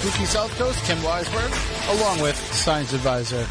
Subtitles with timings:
[0.00, 0.82] Spooky South Coast.
[0.86, 3.46] Tim Weisberg, along with science advisor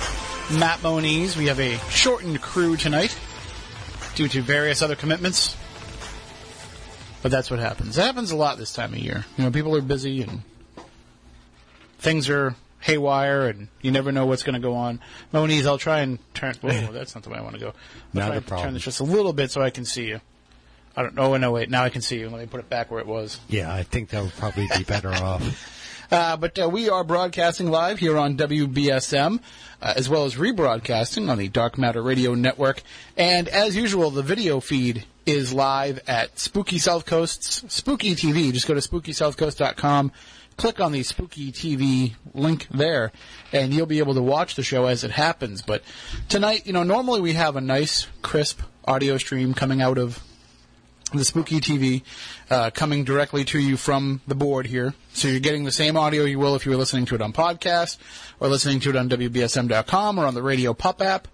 [0.57, 1.37] Matt Moniz.
[1.37, 3.15] We have a shortened crew tonight
[4.15, 5.55] due to various other commitments.
[7.21, 7.97] But that's what happens.
[7.99, 9.25] It happens a lot this time of year.
[9.37, 10.41] You know, people are busy and
[11.99, 14.99] things are haywire and you never know what's going to go on.
[15.31, 16.55] Moniz, I'll try and turn.
[16.61, 17.67] Whoa, that's not the way I want to go.
[17.67, 17.73] I'll
[18.13, 18.65] Not try a and problem.
[18.69, 20.19] Turn this just a little bit so I can see you.
[20.97, 21.37] I don't know.
[21.37, 21.69] No, wait.
[21.69, 22.27] Now I can see you.
[22.29, 23.39] Let me put it back where it was.
[23.49, 25.75] Yeah, I think that would probably be better off.
[26.11, 29.39] Uh, but uh, we are broadcasting live here on WBSM,
[29.81, 32.81] uh, as well as rebroadcasting on the Dark Matter Radio Network.
[33.15, 38.51] And as usual, the video feed is live at Spooky South Coast's Spooky TV.
[38.51, 40.11] Just go to SpookySouthCoast.com,
[40.57, 43.11] click on the Spooky TV link there,
[43.53, 45.61] and you'll be able to watch the show as it happens.
[45.61, 45.83] But
[46.27, 50.23] tonight, you know, normally we have a nice, crisp audio stream coming out of
[51.13, 52.03] the Spooky TV
[52.49, 54.93] uh, coming directly to you from the board here.
[55.13, 57.33] So you're getting the same audio you will if you were listening to it on
[57.33, 57.97] podcast
[58.39, 61.27] or listening to it on WBSM.com or on the Radio Pup app.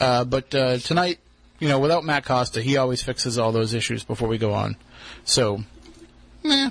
[0.00, 1.18] Uh, but uh, tonight,
[1.58, 4.76] you know, without Matt Costa, he always fixes all those issues before we go on.
[5.24, 5.62] So,
[6.44, 6.70] eh,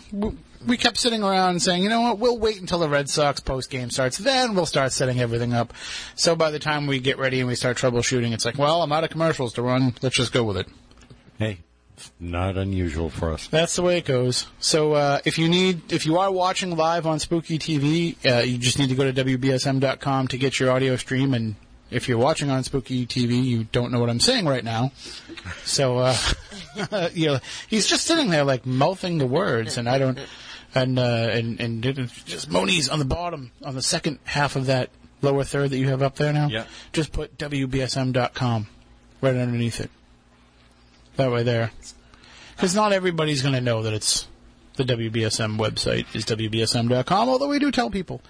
[0.65, 3.69] we kept sitting around saying, you know what, we'll wait until the Red Sox post
[3.69, 5.73] game starts, then we'll start setting everything up.
[6.15, 8.91] So by the time we get ready and we start troubleshooting, it's like, well, I'm
[8.91, 9.93] out of commercials to run.
[10.01, 10.67] Let's just go with it.
[11.37, 11.59] Hey,
[12.19, 13.47] not unusual for us.
[13.47, 14.47] That's the way it goes.
[14.59, 18.57] So uh, if you need, if you are watching live on Spooky TV, uh, you
[18.57, 21.33] just need to go to wbsm.com to get your audio stream.
[21.33, 21.55] And
[21.91, 24.91] if you're watching on Spooky TV, you don't know what I'm saying right now.
[25.63, 26.17] So uh,
[27.13, 30.19] you know, he's just sitting there like mouthing the words, and I don't.
[30.73, 31.81] And uh, and and
[32.25, 34.89] just Moniz on the bottom on the second half of that
[35.21, 36.47] lower third that you have up there now.
[36.49, 36.65] Yeah.
[36.91, 38.67] Just put wbsm.com
[39.21, 39.89] right underneath it.
[41.17, 41.71] That way there.
[42.55, 44.27] Because not everybody's going to know that it's
[44.75, 48.21] the WBSM website is WBSM.com, although we do tell people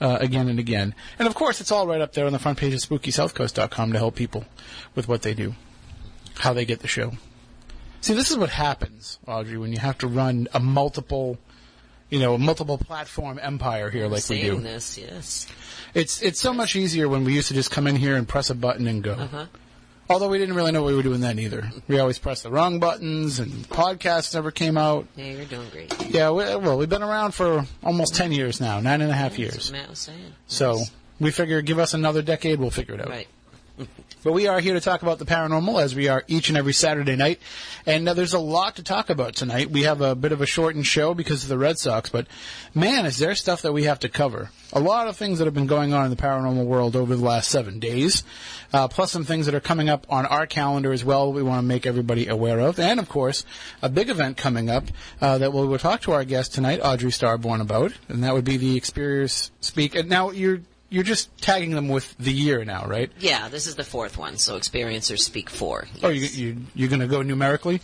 [0.00, 0.94] uh, again and again.
[1.18, 3.98] And of course, it's all right up there on the front page of SpookySouthCoast.com to
[3.98, 4.44] help people
[4.94, 5.54] with what they do,
[6.38, 7.12] how they get the show.
[8.00, 11.38] See, this is what happens, Audrey, when you have to run a multiple,
[12.10, 14.60] you know, a multiple platform empire here like we do.
[14.60, 15.46] this, yes.
[15.94, 18.50] It's it's so much easier when we used to just come in here and press
[18.50, 19.12] a button and go.
[19.12, 19.46] Uh-huh.
[20.08, 21.70] Although we didn't really know we were doing then either.
[21.88, 25.06] We always pressed the wrong buttons, and podcasts never came out.
[25.16, 25.94] Yeah, you're doing great.
[26.10, 29.30] Yeah, we, well, we've been around for almost 10 years now, nine and a half
[29.32, 29.72] That's years.
[29.72, 30.34] what Matt was saying.
[30.46, 30.82] So
[31.20, 33.08] we figure give us another decade, we'll figure it out.
[33.08, 33.28] Right.
[34.24, 36.72] But we are here to talk about the paranormal as we are each and every
[36.72, 37.40] Saturday night.
[37.84, 39.70] And uh, there's a lot to talk about tonight.
[39.70, 42.26] We have a bit of a shortened show because of the Red Sox, but
[42.74, 44.48] man, is there stuff that we have to cover.
[44.72, 47.22] A lot of things that have been going on in the paranormal world over the
[47.22, 48.24] last seven days,
[48.72, 51.58] uh, plus some things that are coming up on our calendar as well we want
[51.58, 52.80] to make everybody aware of.
[52.80, 53.44] And of course,
[53.82, 54.84] a big event coming up
[55.20, 58.46] uh, that we'll, we'll talk to our guest tonight, Audrey Starborn, about, and that would
[58.46, 59.94] be the Experiencers Speak.
[59.94, 60.62] And now you're
[60.94, 63.10] you're just tagging them with the year now, right?
[63.18, 65.88] Yeah, this is the fourth one, so experiencers speak four.
[66.04, 67.80] Oh, you, you, you're going to go numerically?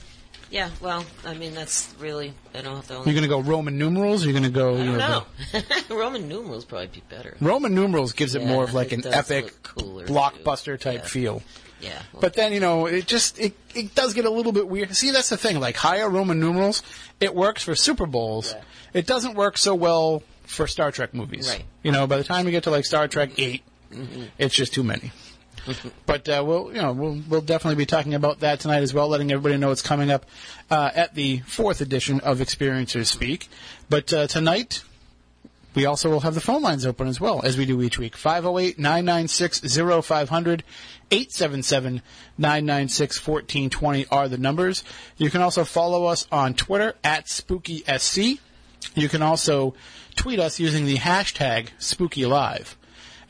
[0.49, 3.79] Yeah, well, I mean, that's really, I don't have to You're going to go Roman
[3.79, 4.23] numerals?
[4.23, 5.61] Or you're going to go, I don't know, know.
[5.97, 7.37] Roman numerals probably be better.
[7.41, 11.07] Roman numerals gives it more of like an epic, blockbuster type Yeah.
[11.07, 11.43] feel.
[11.81, 12.03] Yeah.
[12.13, 14.95] well, But then, you know, it just, it, it does get a little bit weird.
[14.95, 15.59] See, that's the thing.
[15.59, 16.83] Like, higher Roman numerals,
[17.21, 18.53] it works for Super Bowls.
[18.53, 18.63] Yeah.
[18.93, 21.49] It doesn't work so well for Star Trek movies.
[21.49, 21.65] Right.
[21.83, 23.63] You know, by the time you get to like Star Trek 8,
[24.39, 25.13] it's just too many.
[26.07, 29.09] But uh, we'll, you know, we'll, we'll definitely be talking about that tonight as well,
[29.09, 30.27] letting everybody know what's coming up
[30.71, 33.49] uh, at the fourth edition of Experiencers Speak.
[33.89, 34.83] But uh, tonight,
[35.75, 38.17] we also will have the phone lines open as well, as we do each week.
[38.17, 39.61] 508 996
[40.07, 40.65] 0500
[41.13, 42.03] 877
[42.39, 44.83] 996 1420 are the numbers.
[45.17, 48.41] You can also follow us on Twitter at SpookySC.
[48.95, 49.75] You can also
[50.17, 52.75] tweet us using the hashtag SpookyLive.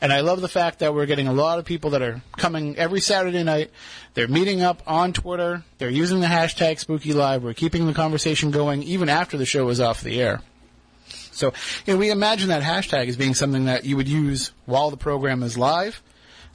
[0.01, 2.75] And I love the fact that we're getting a lot of people that are coming
[2.75, 3.69] every Saturday night.
[4.15, 5.63] They're meeting up on Twitter.
[5.77, 7.43] They're using the hashtag Spooky Live.
[7.43, 10.41] We're keeping the conversation going even after the show is off the air.
[11.31, 11.53] So,
[11.85, 14.97] you know, we imagine that hashtag as being something that you would use while the
[14.97, 16.01] program is live,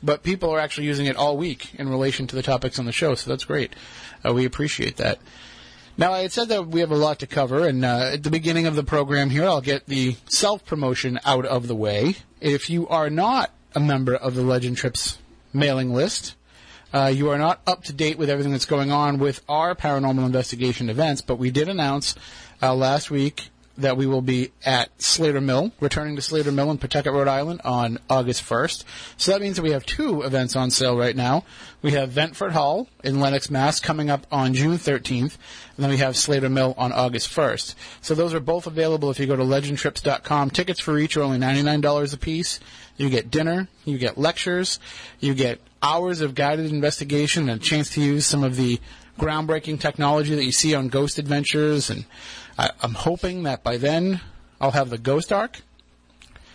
[0.02, 2.93] but people are actually using it all week in relation to the topics on the
[2.93, 3.75] show, so that's great.
[4.26, 5.19] Uh, we appreciate that.
[5.99, 8.31] Now, I had said that we have a lot to cover, and uh, at the
[8.31, 12.17] beginning of the program here, I'll get the self promotion out of the way.
[12.39, 15.17] If you are not a member of the Legend Trips
[15.55, 16.37] mailing list,
[16.93, 20.27] uh, you are not up to date with everything that's going on with our paranormal
[20.27, 22.15] investigation events, but we did announce
[22.61, 26.78] uh, last week that we will be at Slater Mill, returning to Slater Mill in
[26.78, 28.84] Pawtucket, Rhode Island on August 1st.
[29.17, 31.44] So that means that we have two events on sale right now.
[31.82, 33.81] We have Ventford Hall in Lenox, Mass.
[33.81, 35.20] coming up on June 13th,
[35.76, 37.75] and then we have Slater Mill on August 1st.
[38.00, 40.50] So those are both available if you go to legendtrips.com.
[40.50, 42.61] Tickets for each are only $99 a piece.
[42.96, 44.81] You get dinner, you get lectures,
[45.20, 48.81] you get hours of guided investigation and a chance to use some of the
[49.19, 51.90] groundbreaking technology that you see on Ghost Adventures.
[51.90, 52.05] And
[52.58, 54.20] I, I'm hoping that by then
[54.61, 55.61] I'll have the Ghost Arc.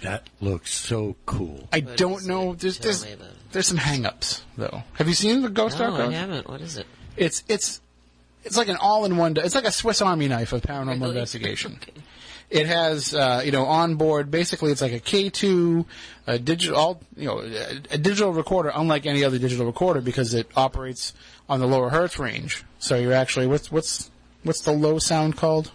[0.02, 1.68] That looks so cool.
[1.72, 2.54] I What don't know.
[2.54, 2.60] it?
[2.60, 3.36] There's Tell there's, me about it.
[3.52, 4.84] there's some hang-ups though.
[4.94, 6.10] Have you seen the Ghost No, Arc?
[6.10, 6.50] I haven't.
[6.50, 6.88] What is it?
[7.18, 7.82] It's it's
[8.44, 9.36] it's like an all-in-one.
[9.38, 11.10] It's like a Swiss Army knife of paranormal Really?
[11.10, 11.78] investigation.
[11.82, 11.94] Okay.
[12.50, 14.30] It has, uh, you know, on board.
[14.30, 15.86] Basically, it's like a K2,
[16.28, 20.34] a digital, all, you know, a, a digital recorder, unlike any other digital recorder, because
[20.34, 21.14] it operates
[21.48, 22.66] on the lower hertz range.
[22.78, 24.12] So you're actually what's what's
[24.44, 25.72] what's the low sound called?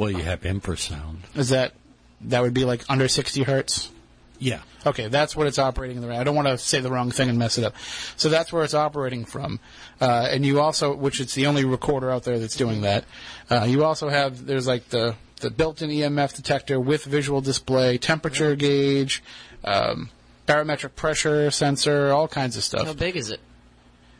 [0.00, 1.18] Well, you have infrasound.
[1.34, 1.74] Is that
[2.22, 3.90] that would be like under 60 hertz?
[4.38, 4.60] Yeah.
[4.86, 6.16] Okay, that's what it's operating in the.
[6.16, 7.74] I don't want to say the wrong thing and mess it up.
[8.16, 9.60] So that's where it's operating from.
[10.00, 13.04] Uh, and you also, which it's the only recorder out there that's doing that.
[13.50, 18.56] Uh, you also have there's like the the built-in EMF detector with visual display, temperature
[18.56, 19.22] gauge,
[19.64, 20.08] um,
[20.46, 22.86] barometric pressure sensor, all kinds of stuff.
[22.86, 23.40] How big is it?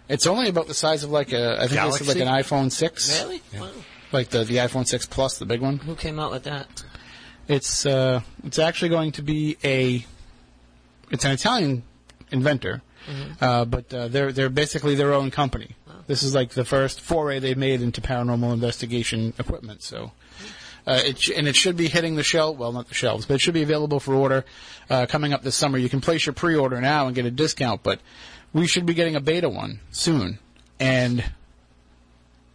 [0.08, 3.22] It's only about the size of like a I think it's like an iPhone six,
[3.22, 3.42] Really?
[3.58, 3.70] Wow.
[4.12, 5.78] Like the the iPhone six Plus, the big one.
[5.78, 6.82] Who came out with that?
[7.48, 10.04] It's uh, it's actually going to be a
[11.10, 11.82] it's an Italian
[12.30, 12.82] inventor,
[13.40, 15.76] uh, but uh, they're they're basically their own company.
[16.06, 19.82] This is like the first foray they've made into paranormal investigation equipment.
[19.82, 20.12] So.
[20.86, 22.56] Uh, it sh- and it should be hitting the shelf.
[22.56, 24.46] Well, not the shelves, but it should be available for order
[24.88, 25.76] uh, coming up this summer.
[25.76, 28.00] You can place your pre-order now and get a discount, but
[28.54, 30.38] we should be getting a beta one soon.
[30.80, 31.22] And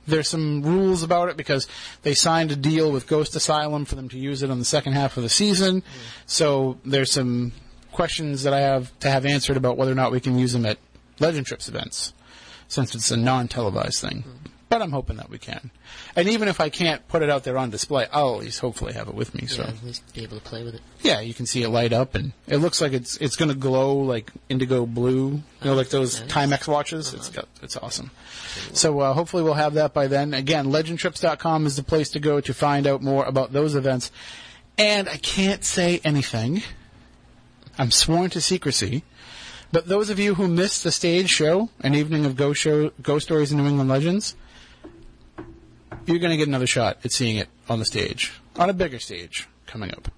[0.08, 1.68] there's some rules about it because
[2.04, 4.94] they signed a deal with Ghost Asylum for them to use it on the second
[4.94, 5.84] half of the season.
[6.26, 7.52] So there's some
[7.92, 10.66] questions that I have to have answered about whether or not we can use them
[10.66, 10.78] at
[11.20, 12.14] Legend Trips events,
[12.68, 14.24] since it's a non-televised thing.
[14.68, 15.70] But I'm hoping that we can.
[16.16, 18.94] And even if I can't put it out there on display, I'll at least hopefully
[18.94, 19.46] have it with me.
[19.46, 20.82] So Yeah, at least be able to play with it.
[21.02, 23.56] yeah, you can see it light up, and it looks like it's it's going to
[23.56, 25.30] glow like indigo blue.
[25.30, 26.32] You know, like those Nice.
[26.32, 27.14] Timex watches.
[27.14, 28.10] It's got it's awesome.
[28.74, 30.34] So uh, hopefully we'll have that by then.
[30.34, 34.12] Again, legendtrips.com is the place to go to find out more about those events.
[34.80, 36.64] And I can't say anything.
[37.78, 39.04] I'm sworn to secrecy.
[39.72, 43.26] But those of you who missed the stage show, an evening of Ghost Show, Ghost
[43.26, 44.36] Stories and New England Legends,
[46.08, 49.00] you're going to get another shot at seeing it on the stage, on a bigger
[49.00, 50.10] stage coming up.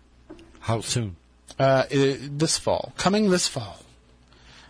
[0.61, 1.15] How soon?
[1.59, 3.79] Uh, i- this fall, coming this fall.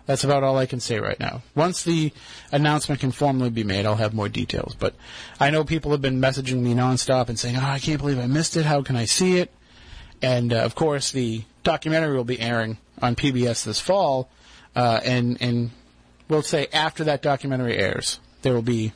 [0.05, 1.41] That's about all I can say right now.
[1.53, 2.13] Once the
[2.53, 4.73] announcement can formally be made, I'll have more details.
[4.73, 4.95] But
[5.37, 8.27] I know people have been messaging me nonstop and saying, "Oh, I can't believe I
[8.27, 8.65] missed it.
[8.65, 9.51] How can I see it?"
[10.21, 14.29] And uh, of course, the documentary will be airing on PBS this fall,
[14.77, 15.71] uh, and and
[16.29, 18.93] we'll say after that documentary airs, there will be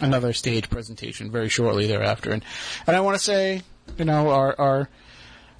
[0.00, 2.30] another stage presentation very shortly thereafter.
[2.30, 2.44] And
[2.86, 3.62] and I want to say,
[3.98, 4.88] you know, our our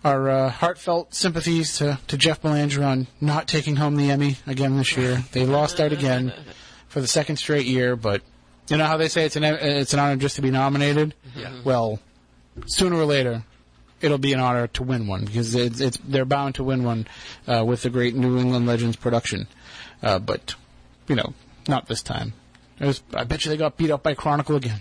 [0.05, 4.77] our uh, heartfelt sympathies to, to Jeff Belanger on not taking home the Emmy again
[4.77, 5.23] this year.
[5.33, 6.33] They lost out again
[6.89, 8.23] for the second straight year, but
[8.69, 11.15] you know how they say it's an it's an honor just to be nominated.
[11.35, 11.53] Yeah.
[11.65, 11.99] Well,
[12.67, 13.45] sooner or later,
[14.01, 17.07] it'll be an honor to win one because it's, it's they're bound to win one
[17.47, 19.49] uh, with the great New England Legends production.
[20.03, 20.55] Uh, but
[21.09, 21.35] you know,
[21.69, 22.33] not this time.
[22.81, 24.81] It was, I bet you they got beat up by Chronicle again.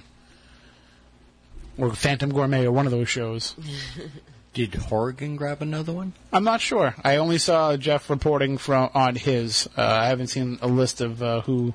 [1.78, 3.56] Or Phantom Gourmet, or one of those shows.
[4.54, 6.14] Did Horgan grab another one?
[6.34, 6.96] I'm not sure.
[7.04, 9.70] I only saw Jeff reporting from on his.
[9.78, 11.74] Uh, I haven't seen a list of uh, who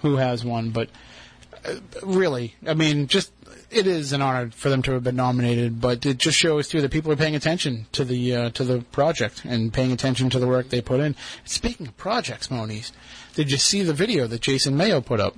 [0.00, 0.88] who has one, but
[1.64, 3.32] uh, really, I mean, just
[3.74, 5.80] it is an honor for them to have been nominated.
[5.80, 8.80] But it just shows too that people are paying attention to the uh, to the
[8.92, 11.16] project and paying attention to the work they put in.
[11.44, 12.92] Speaking of projects, Moniz,
[13.34, 15.36] did you see the video that Jason Mayo put up?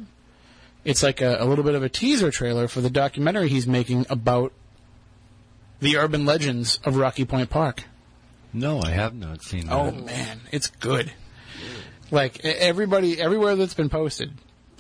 [0.85, 4.07] It's like a, a little bit of a teaser trailer for the documentary he's making
[4.09, 4.53] about
[5.81, 7.85] the urban legends of Rocky Point Park.
[8.53, 9.73] No, I have not seen that.
[9.73, 11.13] Oh man, it's good.
[12.11, 14.33] Like everybody, everywhere that's been posted,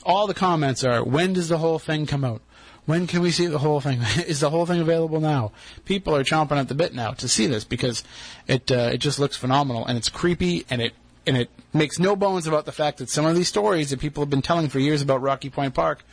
[0.05, 2.41] all the comments are, "When does the whole thing come out?
[2.87, 4.01] When can we see the whole thing?
[4.27, 5.53] Is the whole thing available now?"
[5.85, 8.05] People are chomping at the bit now to see this because
[8.47, 10.95] it uh, it just looks phenomenal and it's creepy and it
[11.27, 14.23] and it makes no bones about the fact that some of these stories that people
[14.23, 16.05] have been telling for years about Rocky Point Park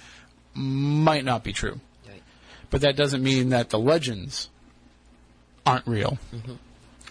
[0.53, 1.79] might not be true.
[2.07, 2.21] Right.
[2.69, 4.49] But that doesn't mean that the legends
[5.65, 6.17] aren't real.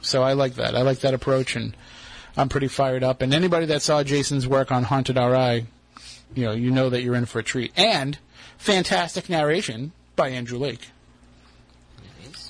[0.01, 0.75] So I like that.
[0.75, 1.77] I like that approach, and
[2.37, 3.23] I'm pretty fired up.
[3.23, 5.67] And anybody that saw Jason's work on Haunted RI,
[6.35, 7.73] you know, you know that you're in for a treat.
[7.77, 8.19] And
[8.63, 10.89] fantastic narration by Andrew Lake.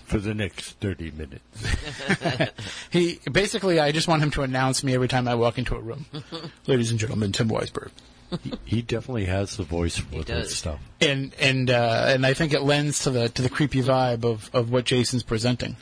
[0.04, 2.52] For the next 30 minutes.
[2.90, 5.80] He basically, I just want him to announce me every time I walk into a
[5.80, 6.04] room.
[6.66, 7.90] Ladies and gentlemen, Tim Weisberg.
[8.42, 10.54] he, he definitely has the voice for that does.
[10.54, 10.80] stuff.
[11.00, 14.50] and and uh, and I think it lends to the to the creepy vibe of,
[14.52, 15.76] of what Jason's presenting.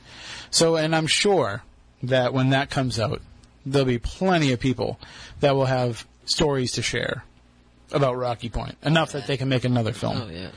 [0.53, 1.63] So, and I'm sure
[2.05, 3.21] that when that comes out,
[3.67, 5.01] there'll be plenty of people
[5.41, 7.25] that will have stories to share
[7.93, 10.23] about Rocky Point, enough that they can make another film.
[10.23, 10.51] Oh yeah.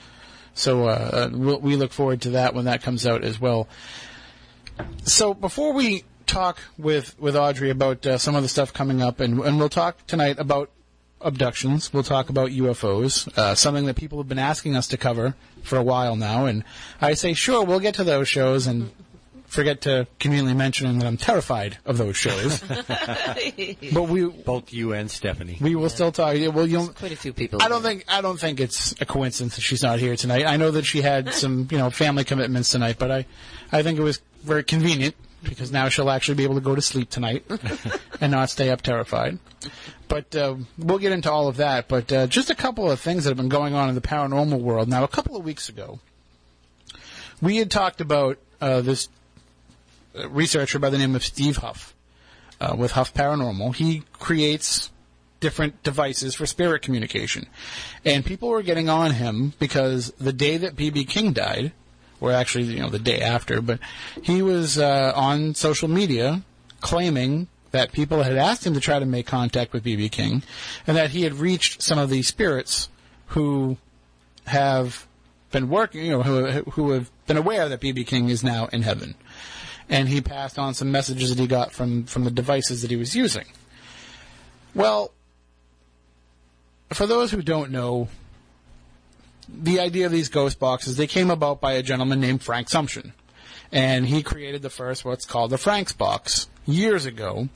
[0.54, 3.68] So uh, we'll, we look forward to that when that comes out as well.
[5.04, 9.20] So before we talk with with Audrey about uh, some of the stuff coming up,
[9.20, 10.70] and and we'll talk tonight about
[11.22, 11.94] abductions.
[11.94, 15.78] We'll talk about UFOs, uh, something that people have been asking us to cover for
[15.78, 16.46] a while now.
[16.46, 16.64] And
[17.02, 18.92] I say, sure, we'll get to those shows, and
[19.54, 22.60] forget to conveniently mention that I'm terrified of those shows.
[23.94, 25.58] but we Both you and Stephanie.
[25.62, 26.36] we will still talk.
[26.36, 26.88] yeah, Well, you'll.
[26.88, 27.60] Quite a few people.
[27.62, 30.46] I don't think I don't think it's a coincidence that she's not here tonight.
[30.46, 33.26] I know that she had some you know family commitments tonight, but I
[33.72, 36.82] I think it was very convenient because now she'll actually be able to go to
[36.82, 37.46] sleep tonight
[38.22, 39.40] and not stay up terrified.
[40.08, 41.88] But uh, we'll get into all of that.
[41.88, 44.60] But uh, just a couple of things that have been going on in the paranormal
[44.60, 44.88] world.
[44.88, 46.00] Now, a couple of weeks ago,
[47.42, 49.10] we had talked about uh, this
[50.30, 51.94] researcher by the name of Steve Huff
[52.60, 53.76] uh, with Huff Paranormal.
[53.76, 54.90] He creates
[55.40, 57.48] different devices for spirit communication.
[58.06, 61.04] And people were getting on him because the day that B.B.
[61.04, 61.74] King died,
[62.22, 63.80] or actually, you know, the day after, but
[64.22, 66.44] he was uh, on social media
[66.80, 70.08] claiming that people had asked him to try to make contact with B.B.
[70.10, 70.44] King
[70.88, 72.88] and that he had reached some of these spirits
[73.28, 73.78] who
[74.46, 75.08] have
[75.52, 78.06] been working, you know, who, who have been aware that B.B.
[78.06, 79.16] King is now in heaven.
[79.90, 82.98] And he passed on some messages that he got from, from the devices that he
[82.98, 83.46] was using.
[84.74, 85.12] Well,
[86.92, 88.08] for those who don't know,
[89.48, 93.12] the idea of these ghost boxes, they came about by a gentleman named Frank Sumption.
[93.72, 97.50] And he created the first, what's called the Frank's box, years ago,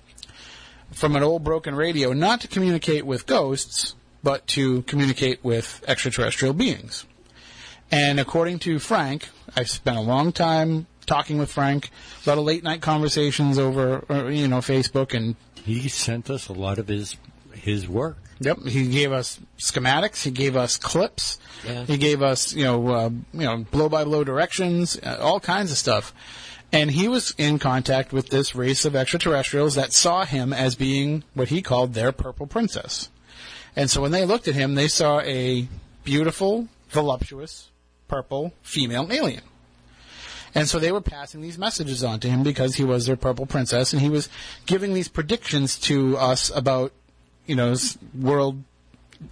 [0.92, 6.54] from an old broken radio, not to communicate with ghosts, but to communicate with extraterrestrial
[6.54, 7.06] beings.
[7.92, 11.90] And according to Frank, I've spent a long time talking with Frank,
[12.26, 16.48] a lot of late night conversations over, uh, you know, Facebook and He sent us
[16.48, 17.18] a lot of his
[17.54, 18.18] his work.
[18.40, 20.22] Yep, he gave us schematics.
[20.22, 21.40] He gave us clips.
[21.66, 21.86] Yeah.
[21.86, 25.72] He gave us, you know, uh, you know, blow by blow directions, uh, all kinds
[25.72, 26.14] of stuff.
[26.72, 31.24] And he was in contact with this race of extraterrestrials that saw him as being
[31.34, 33.10] what he called their purple princess.
[33.76, 35.68] And so when they looked at him, they saw a
[36.04, 37.72] beautiful, voluptuous,
[38.08, 39.42] purple female alien.
[40.58, 43.46] And so they were passing these messages on to him because he was their purple
[43.46, 44.28] princess, and he was
[44.66, 46.92] giving these predictions to us about,
[47.46, 47.76] you know,
[48.20, 48.64] world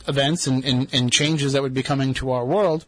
[0.07, 2.85] events and, and, and changes that would be coming to our world.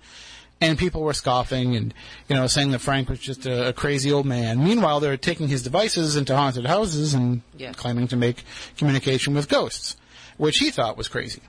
[0.60, 1.94] And people were scoffing and,
[2.28, 4.64] you know, saying that Frank was just a, a crazy old man.
[4.64, 7.74] Meanwhile, they're taking his devices into haunted houses and Yeah.
[7.74, 8.44] claiming to make
[8.76, 9.98] communication with ghosts,
[10.38, 11.42] which he thought was crazy.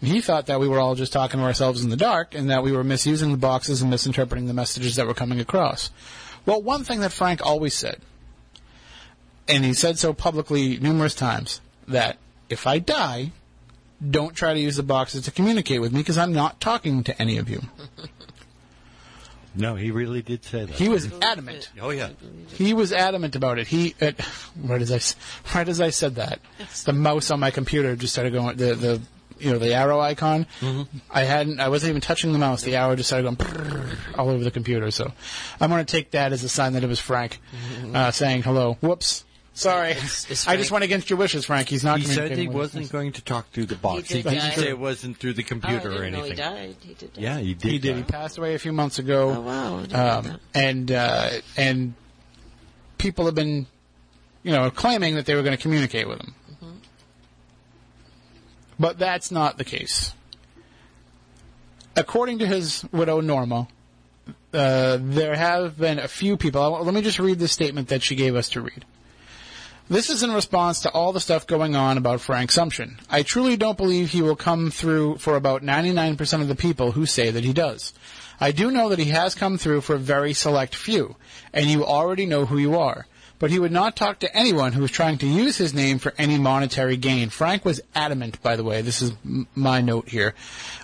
[0.00, 2.62] He thought that we were all just talking to ourselves in the dark and that
[2.62, 5.90] we were misusing the boxes and misinterpreting the messages that were coming across.
[6.46, 8.00] Well, one thing that Frank always said,
[9.48, 12.16] and he said so publicly numerous times, that
[12.48, 13.32] if I die,
[14.08, 17.20] don't try to use the boxes to communicate with me because I'm not talking to
[17.20, 17.62] any of you.
[19.54, 20.74] No, he really did say that.
[20.76, 21.70] He was adamant.
[21.80, 22.10] oh yeah.
[22.54, 23.66] He was adamant about it.
[23.66, 24.12] He, uh,
[24.62, 25.16] right as I, s-
[25.54, 26.38] right as I said that,
[26.84, 28.56] the mouse on my computer just started going.
[28.56, 29.00] The the
[29.40, 30.46] you know the arrow icon.
[31.10, 31.60] I hadn't.
[31.60, 32.62] I wasn't even touching the mouse.
[32.62, 34.90] The arrow just started going all over the computer.
[34.90, 35.12] So
[35.60, 37.38] I'm going to take that as a sign that it was Frank
[37.94, 38.76] uh, saying hello.
[38.80, 39.24] Whoops.
[39.54, 39.90] Sorry.
[39.90, 41.68] It's- it's I just went against your wishes, Frank.
[41.68, 41.98] He's not.
[41.98, 44.08] He said he wasn't going to talk through the box.
[44.08, 46.18] He He did didn't say it wasn't through the Oh, I computer or didn't know
[46.22, 46.36] he anything.
[46.54, 46.76] died.
[46.80, 47.12] He did.
[47.14, 47.20] Die.
[47.22, 47.72] Yeah, he did.
[47.72, 47.96] He did.
[47.96, 49.30] He passed away a few months ago.
[49.30, 49.78] Oh wow.
[49.78, 51.94] I didn't know um, and uh, and
[52.98, 53.66] people have been,
[54.44, 56.34] you know, claiming that they were going to communicate with him.
[58.78, 60.14] But that's not the case.
[61.96, 63.66] According to his widow Norma,
[64.52, 66.82] uh, there have been a few people.
[66.84, 68.84] Let me just read the statement that she gave us to read.
[69.90, 73.00] This is in response to all the stuff going on about Frank Sumption.
[73.08, 77.06] I truly don't believe he will come through for about 99% of the people who
[77.06, 77.94] say that he does.
[78.38, 81.16] I do know that he has come through for a very select few,
[81.54, 83.06] and you already know who you are.
[83.38, 86.12] But he would not talk to anyone who was trying to use his name for
[86.18, 87.30] any monetary gain.
[87.30, 90.34] Frank was adamant, by the way, this is m- my note here,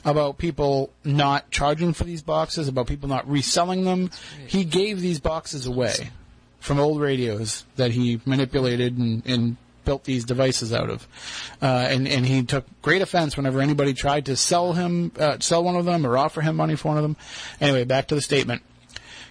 [0.04, 4.10] about people not charging for these boxes, about people not reselling them.
[4.46, 6.10] He gave these boxes away
[6.60, 11.06] from old radios that he manipulated and, and built these devices out of.
[11.60, 15.62] Uh, and, and he took great offense whenever anybody tried to sell him, uh, sell
[15.62, 17.16] one of them or offer him money for one of them.
[17.60, 18.62] Anyway, back to the statement.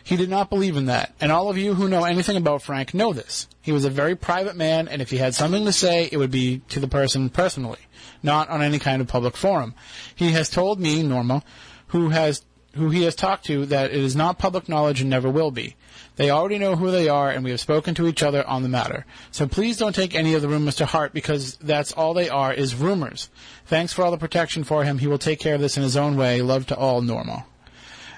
[0.03, 1.13] He did not believe in that.
[1.21, 3.47] And all of you who know anything about Frank know this.
[3.61, 6.31] He was a very private man, and if he had something to say, it would
[6.31, 7.79] be to the person personally,
[8.21, 9.73] not on any kind of public forum.
[10.13, 11.41] He has told me, Norma,
[11.87, 12.43] who has
[12.75, 15.75] who he has talked to, that it is not public knowledge and never will be.
[16.15, 18.69] They already know who they are, and we have spoken to each other on the
[18.69, 19.05] matter.
[19.29, 22.51] So please don't take any of the rumors to heart, because that's all they are,
[22.51, 23.29] is rumors.
[23.65, 24.97] Thanks for all the protection for him.
[24.97, 26.41] He will take care of this in his own way.
[26.41, 27.45] Love to all, Norma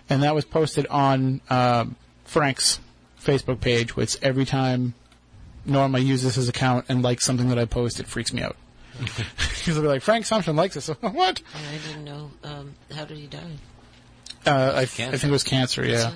[0.10, 1.86] and that was posted on uh,
[2.26, 2.80] Frank's
[3.22, 3.96] Facebook page.
[3.96, 4.94] Which every time
[5.66, 8.56] Norma uses his account and likes something that I post, it freaks me out.
[9.66, 10.88] Because they'll be like, Frank Sumption likes this.
[11.02, 11.42] what?
[11.56, 12.30] I didn't know.
[12.44, 13.40] Um, how did he die?
[14.46, 15.84] Uh, I, I think it was cancer.
[15.84, 16.14] Yeah.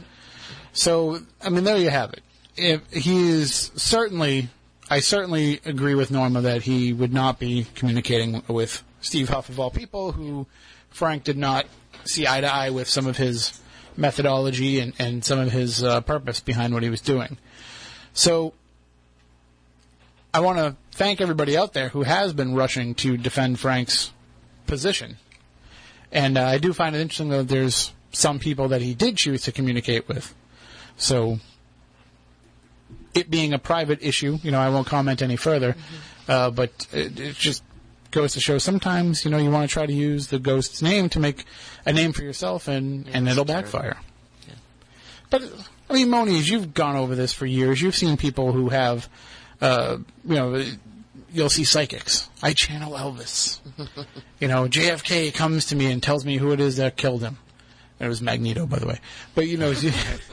[0.71, 2.21] So I mean, there you have it.
[2.55, 4.49] If he is certainly,
[4.89, 9.59] I certainly agree with Norma that he would not be communicating with Steve Huff of
[9.59, 10.45] all people, who
[10.89, 11.65] Frank did not
[12.05, 13.59] see eye to eye with some of his
[13.97, 17.37] methodology and, and some of his uh, purpose behind what he was doing.
[18.13, 18.53] So
[20.33, 24.11] I want to thank everybody out there who has been rushing to defend Frank's
[24.67, 25.17] position.
[26.11, 29.43] And uh, I do find it interesting that there's some people that he did choose
[29.43, 30.33] to communicate with.
[30.97, 31.39] So
[33.13, 35.75] it being a private issue, you know, I won't comment any further.
[36.27, 37.63] Uh, but it, it just
[38.11, 41.09] goes to show sometimes, you know, you want to try to use the ghost's name
[41.09, 41.45] to make
[41.85, 43.97] a name for yourself, and, and it'll backfire.
[44.47, 44.55] Yeah.
[45.29, 45.43] But
[45.89, 47.81] I mean, Moniz, you've gone over this for years.
[47.81, 49.09] You've seen people who have,
[49.61, 50.63] uh, you know,
[51.31, 52.29] you'll see psychics.
[52.43, 53.59] I channel Elvis.
[54.39, 57.37] you know, JFK comes to me and tells me who it is that killed him.
[57.99, 58.99] And it was Magneto, by the way.
[59.35, 59.73] But you know,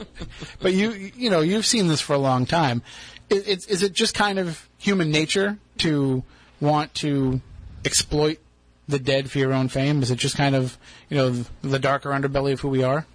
[0.61, 2.81] but you you know you've seen this for a long time.
[3.29, 6.23] Is, is it just kind of human nature to
[6.61, 7.41] want to
[7.87, 8.37] exploit
[8.87, 10.03] the dead for your own fame?
[10.03, 10.77] Is it just kind of
[11.09, 13.07] you know the darker underbelly of who we are?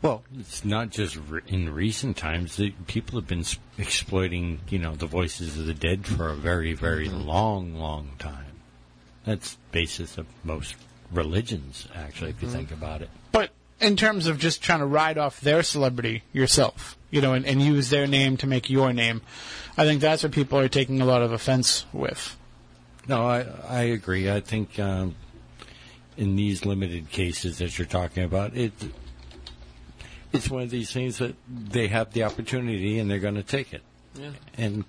[0.00, 2.56] Well, it's not just re- in recent times.
[2.56, 6.36] The, people have been s- exploiting, you know, the voices of the dead for a
[6.36, 7.26] very, very mm-hmm.
[7.26, 8.44] long, long time.
[9.24, 10.76] That's basis of most
[11.10, 12.56] religions, actually, if you mm-hmm.
[12.58, 13.10] think about it.
[13.32, 13.50] But
[13.80, 17.60] in terms of just trying to ride off their celebrity yourself, you know, and, and
[17.60, 19.20] use their name to make your name,
[19.76, 22.36] I think that's what people are taking a lot of offense with.
[23.08, 24.30] No, I I agree.
[24.30, 25.14] I think um,
[26.16, 28.72] in these limited cases that you're talking about, it
[30.32, 33.72] it's one of these things that they have the opportunity and they're going to take
[33.72, 33.82] it.
[34.14, 34.30] Yeah.
[34.58, 34.84] And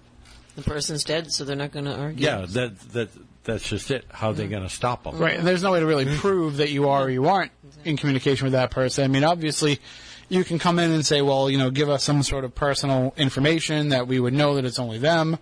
[0.55, 2.25] The person's dead, so they're not going to argue.
[2.25, 3.09] yeah, that that
[3.45, 4.05] that's just it.
[4.09, 5.17] How are they going to stop them?
[5.17, 7.51] Right, and there's no way to really prove that you are or you aren't
[7.85, 9.05] in communication with that person.
[9.05, 9.79] I mean, obviously,
[10.27, 13.13] you can come in and say, well, you know, give us some sort of personal
[13.15, 15.37] information that we would know that it's only them,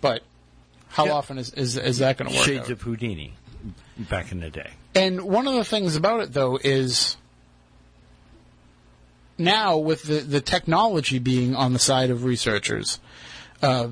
[0.00, 0.22] but
[0.88, 1.12] how Yeah.
[1.12, 2.70] often is, is, is that going to work Shades out?
[2.70, 3.34] of Houdini
[3.98, 4.70] back in the day.
[4.94, 7.16] And one of the things about it, though, is
[9.36, 12.98] now with the, the technology being on the side of researchers,
[13.62, 13.88] uh,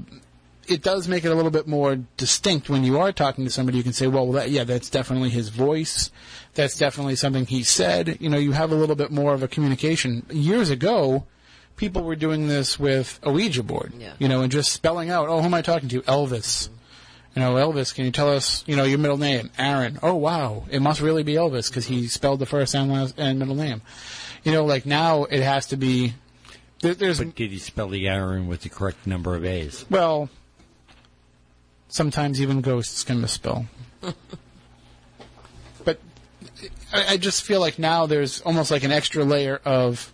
[0.67, 3.79] it does make it a little bit more distinct when you are talking to somebody.
[3.79, 6.11] You can say, well, that, yeah, that's definitely his voice.
[6.55, 8.17] That's definitely something he said.
[8.21, 10.27] You know, you have a little bit more of a communication.
[10.31, 11.25] Years ago,
[11.77, 14.15] people were doing this with a Ouija board, Yeah.
[14.19, 16.03] you know, and just spelling out, oh, who am I talking to?
[16.03, 16.69] Elvis.
[17.37, 19.51] You know, Elvis, can you tell us, you know, your middle name?
[19.59, 19.99] Aaron.
[20.03, 20.65] Oh, wow.
[20.71, 23.83] It must really be Elvis because he spelled the first and last and middle name.
[24.43, 26.15] You know, like now it has to be.
[26.81, 29.85] There, there's But did he spell the Aaron with the correct number of A's?
[29.91, 30.31] well,
[31.89, 33.67] sometimes even ghosts can misspell.
[35.85, 36.01] but
[36.91, 40.11] I, I just feel like now there's almost like an extra layer of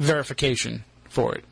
[0.00, 1.44] verification for it.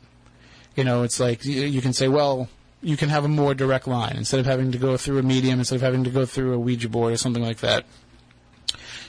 [0.75, 2.49] You know, it's like you, you can say, well,
[2.81, 5.59] you can have a more direct line instead of having to go through a medium,
[5.59, 7.85] instead of having to go through a Ouija board or something like that.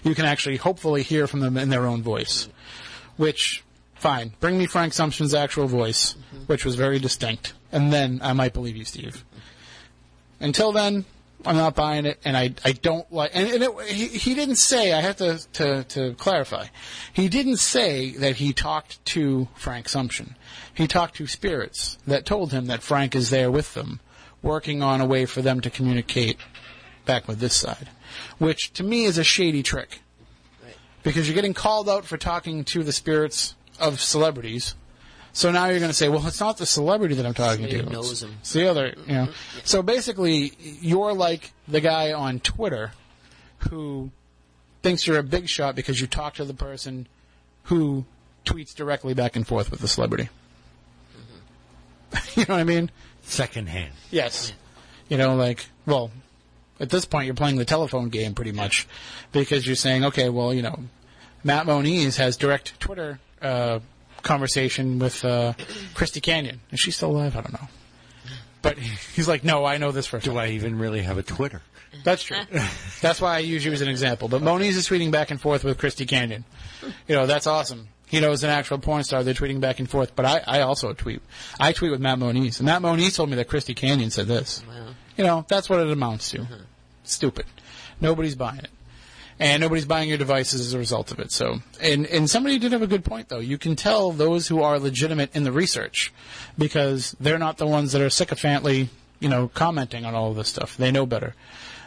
[0.02, 2.48] You can actually hopefully hear from them in their own voice,
[3.16, 3.62] which
[3.94, 4.32] fine.
[4.40, 6.44] Bring me Frank Sumption's actual voice, mm-hmm.
[6.44, 9.24] which was very distinct, and then I might believe you, Steve.
[10.40, 11.04] Until then,
[11.46, 13.30] I'm not buying it, and I I don't like.
[13.34, 14.92] And, and it, he he didn't say.
[14.92, 16.66] I have to, to to clarify.
[17.12, 20.34] He didn't say that he talked to Frank Sumption.
[20.74, 24.00] He talked to spirits that told him that Frank is there with them,
[24.42, 26.36] working on a way for them to communicate
[27.06, 27.88] back with this side,
[28.38, 30.00] which to me is a shady trick
[30.62, 30.76] Right.
[31.02, 34.74] because you're getting called out for talking to the spirits of celebrities.
[35.32, 37.78] So now you're going to say, well, it's not the celebrity that I'm talking Somebody
[37.78, 37.84] to.
[37.84, 38.36] who knows It's- him.
[38.40, 39.28] It's the other, you know.
[39.64, 42.92] So basically, you're like the guy on Twitter
[43.70, 44.10] who
[44.82, 47.06] thinks you're a big shot because you talk to the person
[47.64, 48.04] who
[48.44, 50.28] tweets directly back and forth with the celebrity.
[52.34, 52.90] you know what I mean?
[53.22, 53.92] Secondhand.
[54.10, 54.52] Yes.
[55.08, 56.10] You know, like, well,
[56.80, 58.88] at this point, you're playing the telephone game pretty much
[59.32, 60.78] because you're saying, okay, well, you know,
[61.44, 63.80] Matt Moniz has direct Twitter uh,
[64.22, 65.54] conversation with uh,
[65.94, 66.60] Christy Canyon.
[66.70, 67.36] Is she still alive?
[67.36, 67.68] I don't know.
[68.62, 70.36] But he's like, no, I know this for a Do.
[70.36, 71.62] I even really have a Twitter?
[72.04, 72.36] That's true.
[73.00, 74.28] that's why I use you as an example.
[74.28, 76.44] But Moniz is tweeting back and forth with Christy Canyon.
[77.08, 77.88] You know, that's awesome.
[78.06, 80.14] He knows an actual porn star, they're tweeting back and forth.
[80.16, 81.22] But I, I also tweet.
[81.58, 82.58] I tweet with Matt Moniz.
[82.58, 84.64] And Matt Moniz told me that Christy Canyon said this.
[84.68, 84.88] Wow.
[85.16, 86.46] You know, that's what it amounts to.
[87.04, 87.46] Stupid.
[88.00, 88.70] Nobody's buying it.
[89.40, 91.32] And nobody's buying your devices as a result of it.
[91.32, 93.38] So, and, and somebody did have a good point though.
[93.38, 96.12] You can tell those who are legitimate in the research
[96.58, 100.48] because they're not the ones that are sycophantly, you know, commenting on all of this
[100.48, 100.76] stuff.
[100.76, 101.34] They know better.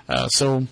[0.10, 0.68] Uh, so,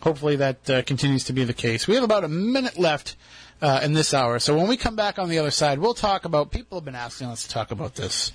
[0.00, 1.88] hopefully that uh, continues to be the case.
[1.88, 3.16] We have about a minute left
[3.60, 4.38] uh, in this hour.
[4.38, 6.50] So when we come back on the other side, we'll talk about.
[6.50, 8.32] People have been asking us to talk about this,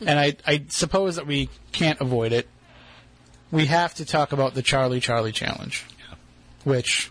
[0.00, 2.48] and I, I suppose that we can't avoid it.
[3.50, 5.86] We have to talk about the Charlie Charlie challenge,
[6.68, 7.10] which,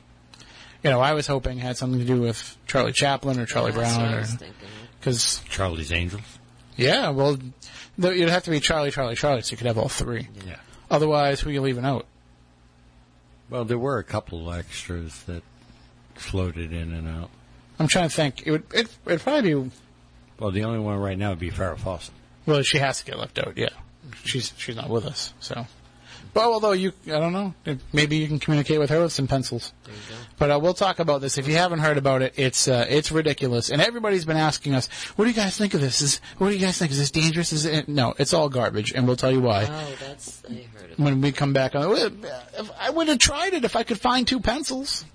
[0.83, 3.93] you know, I was hoping had something to do with Charlie Chaplin or Charlie That's
[3.93, 4.67] what Brown, I or was thinking.
[4.99, 6.21] because Charlie's Angels.
[6.75, 7.51] yeah, well, th-
[8.13, 10.27] it'd have to be Charlie Charlie Charlie, so you could have all three.
[10.45, 10.57] Yeah.
[10.89, 12.05] Otherwise, who are you leaving out?
[13.49, 15.41] Well, there were a couple extras that
[16.15, 17.29] floated in and out.
[17.79, 18.45] I'm trying to think.
[18.45, 19.71] It would it, it'd probably be
[20.39, 22.13] Well, the only one right now would be Farrah Fawcett.
[22.45, 23.57] Well, she has to get left out.
[23.57, 23.69] Yeah,
[24.23, 25.33] she's she's not with us.
[25.39, 25.65] So,
[26.37, 29.27] but although you, I don't know, it- maybe you can communicate with her with some
[29.27, 29.73] pencils.
[29.85, 30.15] There you go.
[30.37, 31.37] But uh, we'll talk about this.
[31.39, 34.87] If you haven't heard about it, it's uh, it's ridiculous, and everybody's been asking us,
[35.15, 36.01] "What do you guys think of this?
[36.01, 36.91] Is what do you guys think?
[36.91, 37.51] Is this dangerous?
[37.51, 38.13] Is it no?
[38.19, 40.99] It's all garbage, and we'll tell you why Oh, that's I heard of.
[40.99, 41.73] when we come back.
[41.75, 42.11] on well,
[42.59, 45.05] if I would have tried it if I could find two pencils.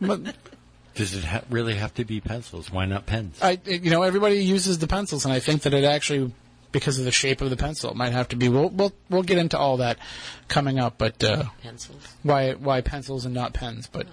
[0.00, 0.20] But
[0.94, 2.70] Does it ha- really have to be pencils?
[2.70, 3.38] Why not pens?
[3.42, 6.32] I, you know, everybody uses the pencils, and I think that it actually,
[6.76, 8.50] because of the shape of the pencil, it might have to be.
[8.50, 9.96] We'll we'll we'll get into all that
[10.46, 12.06] coming up, but uh, Pencils.
[12.22, 13.88] why why pencils and not pens?
[13.90, 14.06] But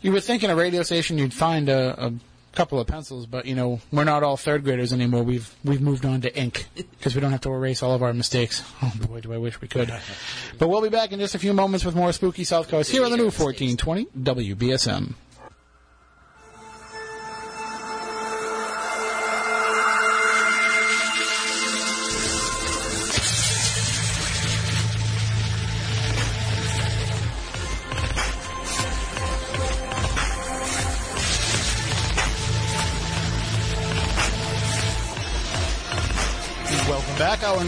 [0.00, 2.12] you would think in a radio station you'd find a, a
[2.52, 5.24] couple of pencils, but you know we're not all third graders anymore.
[5.24, 8.12] We've we've moved on to ink because we don't have to erase all of our
[8.12, 8.62] mistakes.
[8.80, 9.88] Oh boy, do I wish we could.
[10.60, 13.04] but we'll be back in just a few moments with more spooky South Coast here
[13.04, 15.14] on the new 1420 WBSM.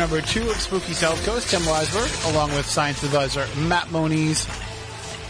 [0.09, 1.51] Number two of Spooky South Coast.
[1.51, 4.47] Tim Weisberg, along with science advisor Matt Moniz,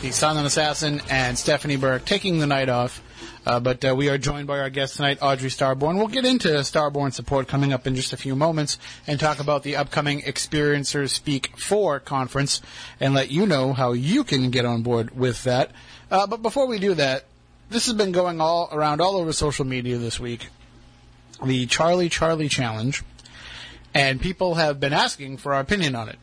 [0.02, 3.02] the silent assassin, and Stephanie Burke, taking the night off.
[3.46, 5.96] Uh, but uh, we are joined by our guest tonight, Audrey Starborn.
[5.96, 9.62] We'll get into Starborn support coming up in just a few moments and talk about
[9.62, 12.60] the upcoming Experiencers Speak 4 conference
[13.00, 15.70] and let you know how you can get on board with that.
[16.10, 17.24] Uh, but before we do that,
[17.70, 20.48] this has been going all around all over social media this week.
[21.42, 23.02] The Charlie Charlie Challenge
[23.96, 26.18] and people have been asking for our opinion on it.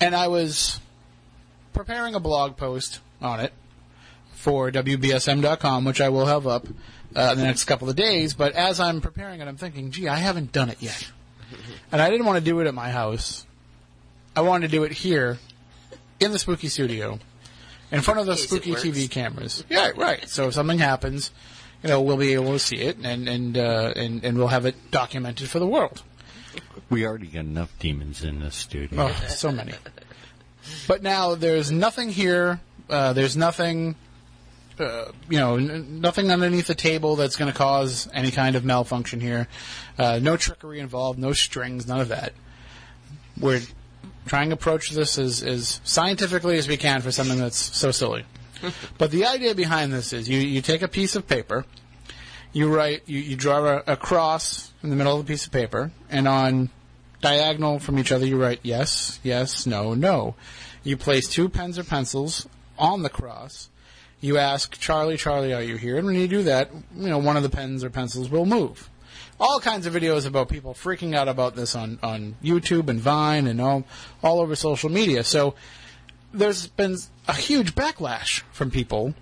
[0.00, 0.80] And I was
[1.72, 3.52] preparing a blog post on it
[4.32, 6.66] for WBSM.com, which I will have up
[7.14, 8.34] uh, in the next couple of days.
[8.34, 11.10] But as I'm preparing it, I'm thinking, gee, I haven't done it yet.
[11.92, 13.44] And I didn't want to do it at my house.
[14.36, 15.38] I wanted to do it here
[16.20, 17.18] in the spooky studio
[17.90, 18.70] in front of the spooky.
[18.74, 19.64] TV cameras.
[19.68, 20.28] Yeah, right.
[20.28, 21.32] So if something happens,
[21.82, 24.66] you know, we'll be able to see it and and uh, and, and we'll have
[24.66, 26.04] it documented for the world.
[26.88, 29.08] We already got enough demons in this studio.
[29.08, 29.72] Oh, so many.
[30.86, 32.60] But now there's nothing here.
[32.88, 33.94] Uh, there's nothing,
[34.78, 38.64] uh, you know, n- nothing underneath the table that's going to cause any kind of
[38.64, 39.46] malfunction here.
[39.98, 41.18] Uh, no trickery involved.
[41.18, 41.86] No strings.
[41.86, 42.32] None of that.
[43.38, 43.62] We're
[44.26, 48.24] trying to approach this as, as scientifically as we can for something that's so silly.
[48.98, 51.64] but the idea behind this is you, you take a piece of paper,
[52.52, 55.52] you write, you, you draw a, a cross in the middle of a piece of
[55.52, 56.70] paper, and on
[57.20, 60.34] diagonal from each other, you write yes, yes, no, no.
[60.82, 63.68] You place two pens or pencils on the cross.
[64.20, 65.96] You ask Charlie, Charlie, are you here?
[65.96, 68.90] And when you do that, you know one of the pens or pencils will move.
[69.38, 73.46] All kinds of videos about people freaking out about this on, on YouTube and Vine
[73.46, 73.84] and all
[74.22, 75.24] all over social media.
[75.24, 75.54] So
[76.32, 79.14] there's been a huge backlash from people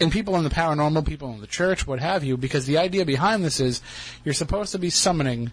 [0.00, 3.04] and people in the paranormal, people in the church, what have you, because the idea
[3.04, 3.80] behind this is
[4.24, 5.50] you're supposed to be summoning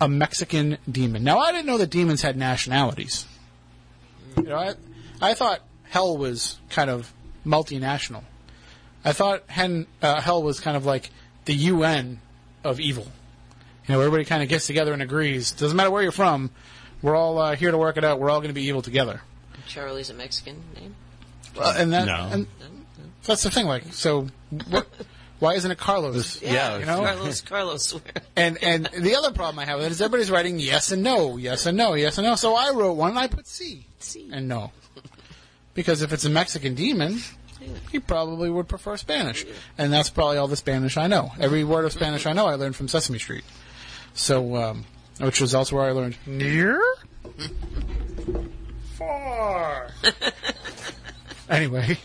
[0.00, 1.22] a Mexican demon.
[1.22, 3.26] Now, I didn't know that demons had nationalities.
[4.36, 4.74] You know, I,
[5.20, 7.12] I thought hell was kind of
[7.46, 8.24] multinational.
[9.04, 11.10] I thought hen, uh, hell was kind of like
[11.44, 12.20] the UN
[12.64, 13.06] of evil.
[13.86, 15.52] You know, everybody kind of gets together and agrees.
[15.52, 16.50] Doesn't matter where you're from,
[17.02, 18.20] we're all uh, here to work it out.
[18.20, 19.20] We're all going to be evil together.
[19.66, 20.94] Charlie's a Mexican name.
[21.56, 22.28] Well, and that, No.
[22.32, 22.46] and
[23.24, 23.66] that's the thing.
[23.66, 24.28] Like, so
[24.68, 24.86] what?
[25.38, 26.40] Why isn't it Carlos?
[26.40, 27.02] Yeah, you know?
[27.02, 28.00] Carlos, Carlos.
[28.36, 31.36] And and the other problem I have with it is everybody's writing yes and no,
[31.36, 32.34] yes and no, yes and no.
[32.36, 34.30] So I wrote one and I put C C.
[34.32, 34.72] and no.
[35.74, 37.20] Because if it's a Mexican demon,
[37.90, 39.44] he probably would prefer Spanish.
[39.78, 41.32] And that's probably all the Spanish I know.
[41.38, 43.44] Every word of Spanish I know I learned from Sesame Street.
[44.14, 44.84] So, um,
[45.18, 46.82] which was also where I learned near,
[48.94, 49.90] far.
[51.48, 51.98] anyway,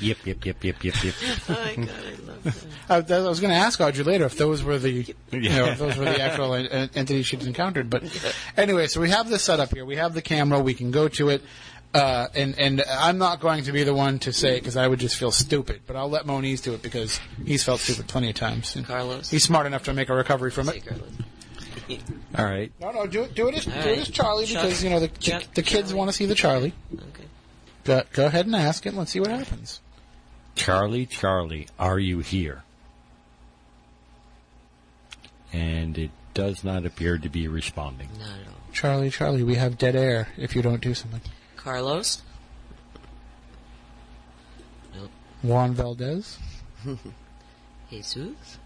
[0.00, 1.14] Yep, yep, yep, yep, yep, yep.
[1.48, 3.10] Oh my god, I love that.
[3.10, 4.90] I, I was going to ask Audrey later if those were the,
[5.32, 7.90] you know, if those were the actual en- en- entities she'd encountered.
[7.90, 8.04] But
[8.56, 9.84] anyway, so we have this set up here.
[9.84, 10.60] We have the camera.
[10.60, 11.42] We can go to it.
[11.94, 14.86] Uh, and and I'm not going to be the one to say it because I
[14.86, 15.82] would just feel stupid.
[15.86, 18.76] But I'll let Moniz do it because he's felt stupid plenty of times.
[18.76, 19.30] And Carlos.
[19.30, 20.84] He's smart enough to make a recovery from it.
[20.84, 21.08] Carlos.
[22.36, 22.72] All right.
[22.80, 23.34] No, no, do it.
[23.34, 25.42] Do it as, do All it as Charlie Chuck- because you know the, the, Chuck
[25.54, 26.74] the kids want to see the Charlie.
[26.94, 27.24] Okay.
[27.86, 28.94] Go, go ahead and ask it.
[28.94, 29.80] Let's see what happens.
[30.56, 32.64] Charlie, Charlie, are you here?
[35.52, 38.08] And it does not appear to be responding.
[38.18, 38.54] Not at all.
[38.72, 41.20] Charlie, Charlie, we have dead air if you don't do something.
[41.54, 42.22] Carlos.
[44.92, 45.10] Nope.
[45.42, 46.38] Juan Valdez.
[47.90, 48.58] Jesus.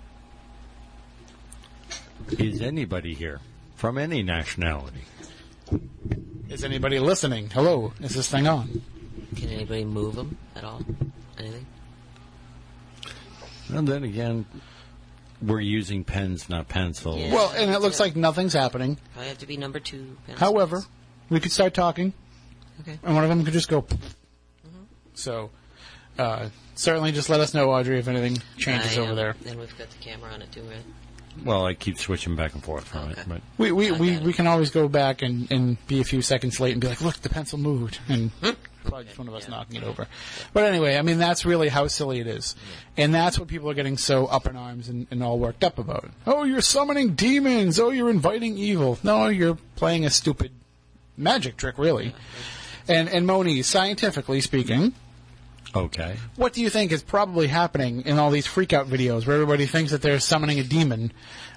[2.38, 3.40] Is anybody here
[3.74, 5.04] from any nationality?
[6.48, 7.50] Is anybody listening?
[7.50, 8.82] Hello, is this thing on?
[9.36, 10.82] Can anybody move them at all?
[11.38, 11.66] Anything?
[13.72, 14.46] And then again,
[15.40, 17.20] we're using pens, not pencils.
[17.20, 17.32] Yeah.
[17.32, 18.98] Well, and it looks like nothing's happening.
[19.12, 20.16] Probably have to be number two.
[20.26, 20.38] pencils.
[20.40, 20.82] However,
[21.28, 22.12] we could start talking,
[22.80, 22.98] Okay.
[23.02, 23.86] and one of them could just go.
[25.14, 25.50] So,
[26.18, 29.36] uh, certainly, just let us know, Audrey, if anything changes I over there.
[29.42, 30.82] Then we've got the camera on it too, right?
[31.44, 33.20] Well, I keep switching back and forth from Okay.
[33.20, 34.22] it, but We we, we, it.
[34.22, 37.00] we can always go back and, and be a few seconds late and be like,
[37.00, 38.50] look, the pencil moved, and hmm?
[38.84, 39.50] probably just one of us Yeah.
[39.56, 40.06] knocking it over.
[40.52, 42.56] But anyway, I mean, that's really how silly it is,
[42.96, 45.78] and that's what people are getting so up in arms and, and all worked up
[45.78, 46.10] about.
[46.26, 47.78] Oh, you're summoning demons.
[47.78, 48.98] Oh, you're inviting evil.
[49.02, 50.50] No, you're playing a stupid
[51.16, 52.14] magic trick, really.
[52.88, 54.94] And and Moni, scientifically speaking,
[55.74, 56.16] okay.
[56.36, 59.92] what do you think is probably happening in all these freakout videos where everybody thinks
[59.92, 61.12] that they're summoning a demon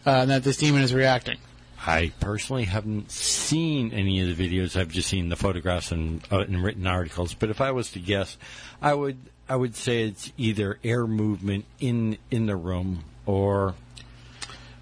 [0.06, 1.38] uh, and that this demon is reacting?
[1.86, 4.80] I personally haven't seen any of the videos.
[4.80, 7.34] I've just seen the photographs and, uh, and written articles.
[7.34, 8.38] But if I was to guess,
[8.82, 9.18] I would
[9.50, 13.76] I would say it's either air movement in in the room or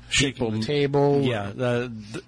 [0.10, 1.22] Shaking people- the table.
[1.24, 2.24] Yeah, the, the,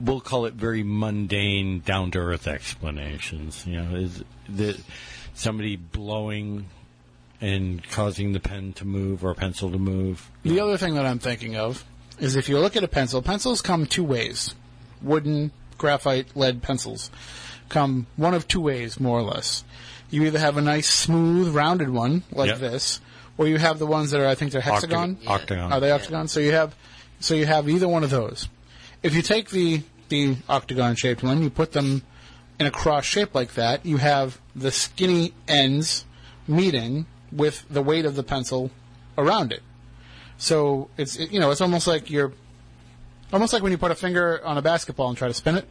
[0.00, 3.66] we'll call it very mundane, down to earth explanations.
[3.66, 4.80] You know, is the
[5.36, 6.66] somebody blowing
[7.40, 10.30] and causing the pen to move or a pencil to move?
[10.42, 11.84] The other thing that I'm thinking of
[12.18, 14.54] is if you look at a pencil, pencils come two ways.
[15.02, 17.10] Wooden, graphite, lead pencils
[17.68, 19.64] come one of two ways, more or less.
[20.08, 22.58] You either have a nice, smooth, rounded one like Yep.
[22.60, 23.00] this,
[23.36, 25.16] or you have the ones that are, I think, they're hexagon.
[25.16, 25.72] Octa- octagon.
[25.72, 26.28] Are they octagon?
[26.28, 26.74] So you have,
[27.20, 28.48] so you have either one of those.
[29.02, 32.02] If you take the the octagon shaped one, you put them
[32.58, 33.84] in a cross shape like that.
[33.84, 36.04] You have the skinny ends
[36.48, 38.70] meeting with the weight of the pencil
[39.18, 39.62] around it.
[40.38, 42.32] So it's it- you know it's almost like you're
[43.32, 45.66] almost like when you put a finger on a basketball and try to spin it.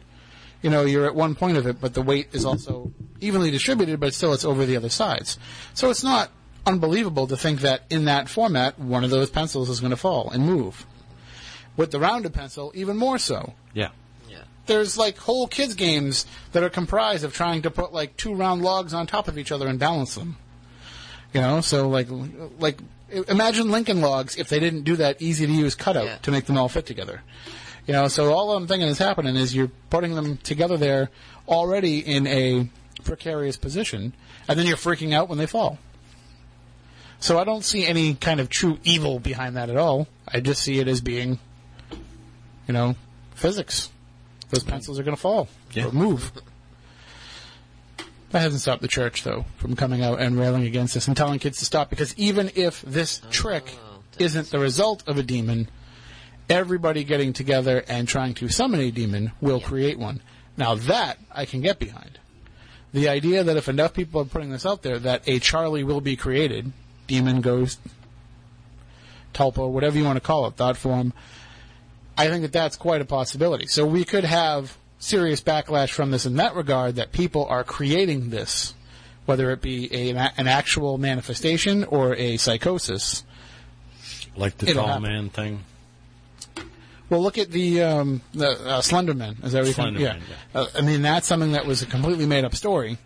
[0.62, 4.00] You know you're at one point of it, but the weight is also evenly distributed,
[4.00, 5.38] but still it's over the other sides.
[5.74, 6.30] So it's not
[6.66, 10.30] unbelievable to think that in that format, one of those pencils is going to fall
[10.30, 10.84] and move.
[11.76, 13.52] With the rounded pencil, even more so.
[13.74, 13.90] Yeah.
[14.66, 18.62] There's like whole kids games that are comprised of trying to put like two round
[18.62, 20.36] logs on top of each other and balance them.
[21.32, 22.08] You know, so like
[22.58, 22.78] like
[23.28, 26.16] imagine Lincoln logs if they didn't do that easy to use cutout Yeah.
[26.22, 27.22] to make them all fit together.
[27.86, 31.10] You know, so all I'm thinking is happening is you're putting them together there
[31.46, 32.68] already in a
[33.04, 34.12] precarious position,
[34.48, 35.78] and then you're freaking out when they fall.
[37.20, 40.08] So I don't see any kind of true evil behind that at all.
[40.26, 41.38] I just see it as being,
[42.66, 42.96] you know,
[43.34, 43.90] physics.
[44.50, 45.86] Those pencils are going to fall Yeah.
[45.86, 46.30] or move.
[48.30, 51.38] That hasn't stopped the church, though, from coming out and railing against this and telling
[51.38, 51.90] kids to stop.
[51.90, 55.68] Because even if this oh, trick Oh, that's- isn't the result of a demon,
[56.50, 60.20] everybody getting together and trying to summon a demon will create one.
[60.56, 62.18] Now that I can get behind.
[62.92, 66.00] The idea that if enough people are putting this out there, that a Charlie will
[66.00, 66.72] be created,
[67.06, 67.78] demon, ghost,
[69.34, 71.12] tulpa, whatever you want to call it, thought form,
[72.16, 73.66] I think that that's quite a possibility.
[73.66, 78.30] So we could have serious backlash from this in that regard that people are creating
[78.30, 78.74] this,
[79.26, 83.24] whether it be a, an actual manifestation or a psychosis.
[84.34, 85.02] Like the It'll tall happen.
[85.02, 85.64] man thing.
[87.08, 89.44] Well, look at the um, the uh, Slenderman.
[89.44, 89.94] Is everything?
[89.94, 90.16] Slenderman, yeah.
[90.54, 92.98] Uh, I mean, that's something that was a completely made up story,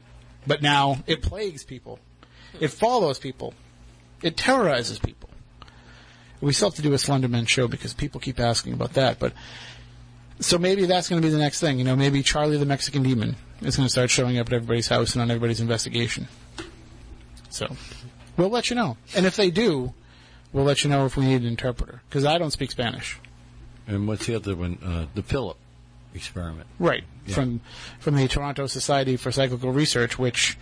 [0.47, 1.99] but now it plagues people.
[2.59, 3.55] It follows people.
[4.23, 5.30] It terrorizes people.
[6.41, 9.19] We still have to do a Slenderman show because people keep asking about that.
[9.19, 9.35] But
[10.41, 11.79] so maybe that's going to be the next thing.
[11.79, 14.89] You know, maybe Charlie the Mexican Demon is going to start showing up at everybody's
[14.89, 16.29] house and on everybody's investigation.
[17.51, 17.77] So
[18.37, 18.97] we'll let you know.
[19.15, 19.93] And if they do,
[20.53, 23.19] we'll let you know if we need an interpreter because I don't speak Spanish.
[23.87, 24.79] And what's the other one?
[24.83, 25.57] Uh, the Philip
[26.15, 26.67] experiment.
[26.79, 27.05] Right.
[27.27, 27.35] Yeah.
[27.35, 27.61] From
[27.99, 30.57] from the Toronto Society for Psychical Research, which,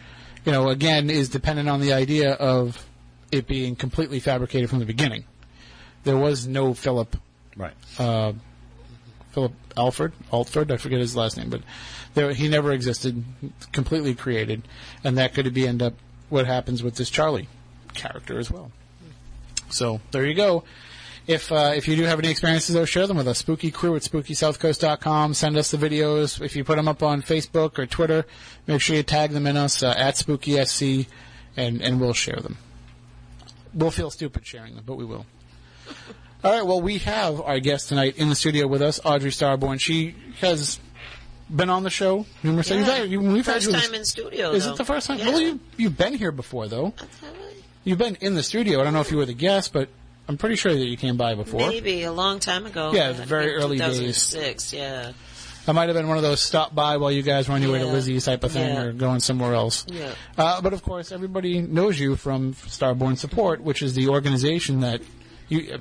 [0.45, 2.87] you know, again is dependent on the idea of
[3.31, 5.25] it being completely fabricated from the beginning.
[6.05, 7.17] There was no Philip
[7.57, 7.75] Right.
[7.99, 8.33] uh,
[9.33, 11.61] Philip Alford, Altford, I forget his last name, but
[12.15, 13.23] there, he never existed,
[13.73, 14.63] completely created,
[15.05, 15.95] and that could be end up
[16.29, 17.49] what happens with this Charlie
[17.95, 18.71] character as well.
[19.71, 20.65] So there you go.
[21.27, 23.39] If uh, if you do have any experiences, though, share them with us.
[23.39, 25.35] Spooky Crew at SpookySouthCoast.com.
[25.35, 26.41] Send us the videos.
[26.41, 28.25] If you put them up on Facebook or Twitter,
[28.67, 31.07] make sure you tag them in us uh, at SpookySC,
[31.55, 32.57] and and we'll share them.
[33.75, 35.27] We'll feel stupid sharing them, but we will.
[36.45, 36.65] All right.
[36.67, 39.81] Well, we have our guest tonight in the studio with us, Audrey Starborn.
[39.81, 40.79] She has
[41.51, 42.87] been on the show numerous times.
[42.87, 43.03] Yeah.
[43.03, 44.51] You've We've had you time in studio.
[44.53, 44.73] Is though.
[44.73, 45.19] it the first time?
[45.19, 45.29] Yeah.
[45.31, 46.93] Well, you, you've been here before, though.
[47.85, 48.81] You've been in the studio.
[48.81, 49.89] I don't know if you were the guest, but
[50.29, 51.61] I'm pretty sure that you came by before.
[51.69, 52.93] Maybe a long time ago.
[52.93, 53.97] Yeah, the very early days.
[54.31, 55.13] 2006, yeah.
[55.67, 57.73] I might have been one of those stop by while you guys were on your
[57.73, 57.93] way to Yeah.
[57.93, 58.83] Lizzie's type of thing Yeah.
[58.85, 59.85] or going somewhere else.
[59.89, 60.13] Yeah.
[60.37, 65.03] Uh, but of course, everybody knows you from Starborn Support, which is the organization that
[65.49, 65.79] you uh,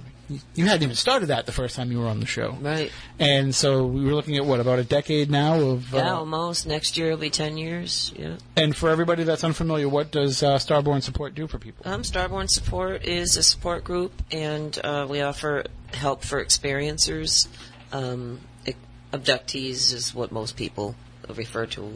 [0.55, 2.51] you hadn't even started that the first time you were on the show.
[2.59, 2.91] Right.
[3.17, 5.93] And so we were looking at what about a decade now of.
[5.93, 6.67] Yeah, Uh, almost.
[6.67, 8.11] Next year will be 10 years.
[8.17, 8.35] Yeah.
[8.57, 11.89] and for everybody that's unfamiliar, what does uh, Starborn Support do for people?
[11.89, 17.47] Um, Starborn Support is a support group, and uh, we offer help for experiencers.
[17.93, 18.41] Um,
[19.13, 20.95] abductees is what most people
[21.33, 21.93] refer to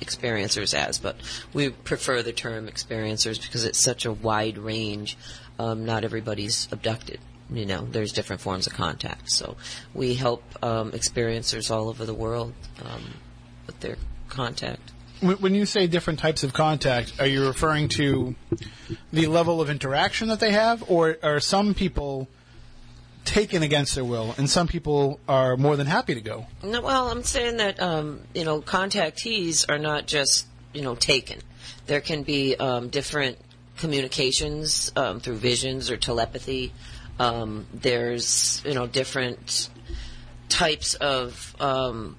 [0.00, 1.16] experiencers as, but
[1.52, 5.16] we prefer the term experiencers because it's such a wide range.
[5.58, 7.20] Um, not everybody's abducted.
[7.50, 9.30] You know, there's different forms of contact.
[9.30, 9.56] So
[9.94, 13.14] we help um, experiencers all over the world um,
[13.66, 13.96] with their
[14.28, 14.92] contact.
[15.20, 18.34] When when you say different types of contact, are you referring to
[19.12, 22.28] the level of interaction that they have, or are some people
[23.24, 26.46] taken against their will, and some people are more than happy to go?
[26.64, 31.40] No, well, I'm saying that um, you know contactees are not just you know taken.
[31.86, 33.38] There can be um, different
[33.76, 36.72] communications um, through visions or telepathy.
[37.18, 39.68] Um, there's you know different
[40.48, 42.16] types of um,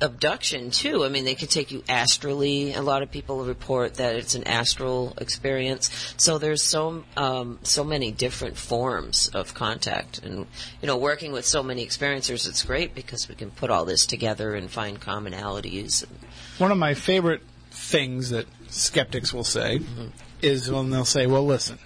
[0.00, 1.04] abduction too.
[1.04, 2.74] I mean, they could take you astrally.
[2.74, 6.14] A lot of people report that it's an astral experience.
[6.16, 10.46] So there's so um, so many different forms of contact, and
[10.80, 14.06] you know, working with so many experiencers, it's great because we can put all this
[14.06, 16.04] together and find commonalities.
[16.58, 19.80] One of my favorite things that skeptics will say
[20.42, 21.78] is when they'll say, "Well, listen,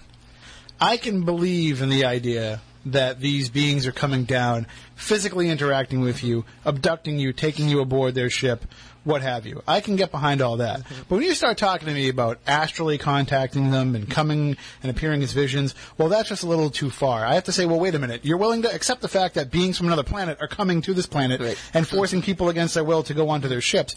[0.79, 6.23] I can believe in the idea that these beings are coming down, physically interacting with
[6.23, 8.65] you, abducting you, taking you aboard their ship,
[9.03, 9.61] what have you.
[9.67, 10.81] I can get behind all that.
[11.09, 15.21] But when you start talking to me about astrally contacting them and coming and appearing
[15.23, 17.25] as visions, well, that's just a little too far.
[17.25, 18.23] I have to say, well, wait a minute.
[18.23, 21.05] You're willing to accept the fact that beings from another planet are coming to this
[21.05, 21.57] planet Right.
[21.73, 23.95] and forcing people against their will to go onto their ships.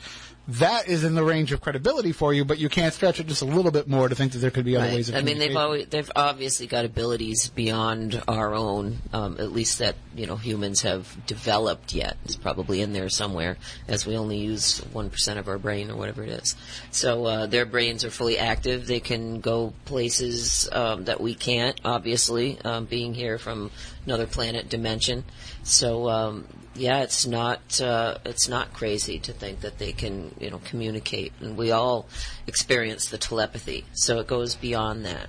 [0.48, 3.42] That is in the range of credibility for you, but you can't stretch it just
[3.42, 4.94] a little bit more to think that there could be other Right.
[4.94, 9.50] ways of I mean, they've always, they've obviously got abilities beyond our own, um, at
[9.50, 12.16] least that you know humans have developed yet.
[12.24, 13.56] It's probably in there somewhere,
[13.88, 16.56] as we only use one percent of our brain or whatever it is.
[16.90, 18.86] So uh, their brains are fully active.
[18.86, 21.80] They can go places um, that we can't.
[21.84, 23.70] Obviously, um, being here from
[24.04, 25.24] another planet dimension.
[25.62, 30.50] So um, yeah, it's not uh, it's not crazy to think that they can you
[30.50, 32.06] know communicate, and we all
[32.46, 33.84] experience the telepathy.
[33.92, 35.28] So it goes beyond that.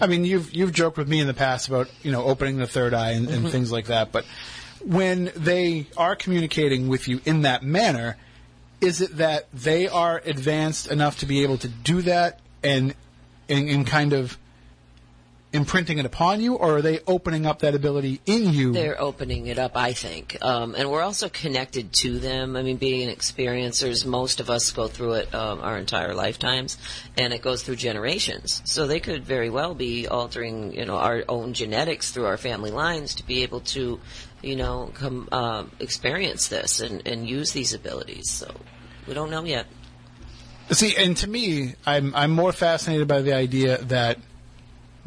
[0.00, 2.66] I mean, you've you've joked with me in the past about you know opening the
[2.66, 4.24] third eye and, and things like that, but
[4.84, 8.16] when they are communicating with you in that manner,
[8.80, 12.94] is it that they are advanced enough to be able to do that and
[13.48, 14.38] and, and kind of
[15.52, 18.72] imprinting it upon you, or are they opening up that ability in you?
[18.72, 22.56] They're opening it up, I think, um, and we're also connected to them.
[22.56, 26.76] I mean, being experiencers, most of us go through it um, our entire lifetimes,
[27.16, 28.60] and it goes through generations.
[28.64, 32.70] So they could very well be altering, you know, our own genetics through our family
[32.70, 34.00] lines to be able to,
[34.46, 38.30] you know, come um, experience this and, and use these abilities.
[38.30, 38.54] So
[39.06, 39.66] we don't know yet.
[40.70, 44.18] See, and to me, I'm I'm more fascinated by the idea that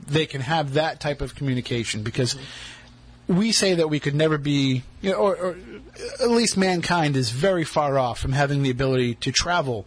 [0.08, 2.36] they can have that type of communication because
[3.28, 5.58] we say that we could never be, you know, or, or
[6.22, 9.86] at least mankind is very far off from having the ability to travel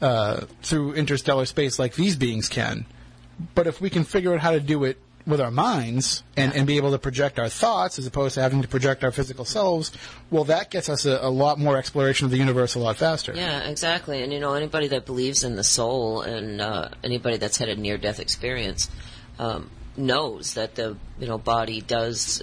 [0.00, 2.86] uh, through interstellar space like these beings can.
[3.54, 6.66] But if we can figure out how to do it with our minds and, and
[6.66, 9.92] be able to project our thoughts as opposed to having to project our physical selves,
[10.30, 13.32] well, that gets us a, a lot more exploration of the universe a lot faster.
[13.34, 14.22] Yeah, exactly.
[14.22, 17.76] And you know, anybody that believes in the soul and uh, anybody that's had a
[17.76, 18.90] near-death experience
[19.38, 22.42] um, knows that the you know body does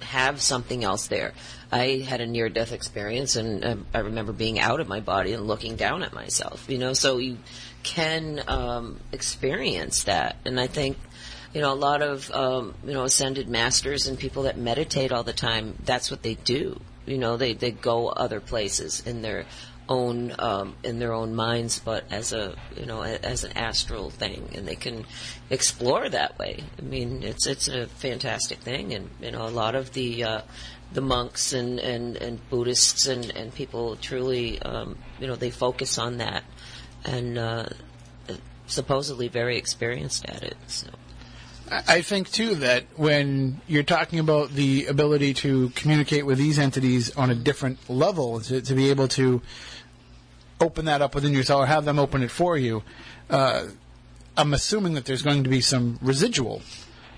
[0.00, 1.32] have something else there.
[1.70, 5.46] I had a near-death experience, and um, I remember being out of my body and
[5.46, 6.68] looking down at myself.
[6.68, 7.38] You know, so you
[7.82, 10.96] can um, experience that, and I think
[11.52, 15.24] you know, a lot of, um, you know, ascended masters and people that meditate all
[15.24, 16.80] the time, that's what they do.
[17.06, 19.46] You know, they, they go other places in their
[19.88, 24.50] own, um, in their own minds, but as a, you know, as an astral thing,
[24.54, 25.04] and they can
[25.50, 26.62] explore that way.
[26.78, 30.40] I mean, it's, it's a fantastic thing, and, you know, a lot of the, uh,
[30.92, 35.98] the monks and, and, and Buddhists and, and people truly, um, you know, they focus
[35.98, 36.44] on that,
[37.04, 37.68] and, uh,
[38.68, 40.86] supposedly very experienced at it, so.
[41.70, 47.16] I think too that when you're talking about the ability to communicate with these entities
[47.16, 49.40] on a different level, to, to be able to
[50.60, 52.82] open that up within yourself or have them open it for you,
[53.30, 53.66] uh,
[54.36, 56.62] I'm assuming that there's going to be some residual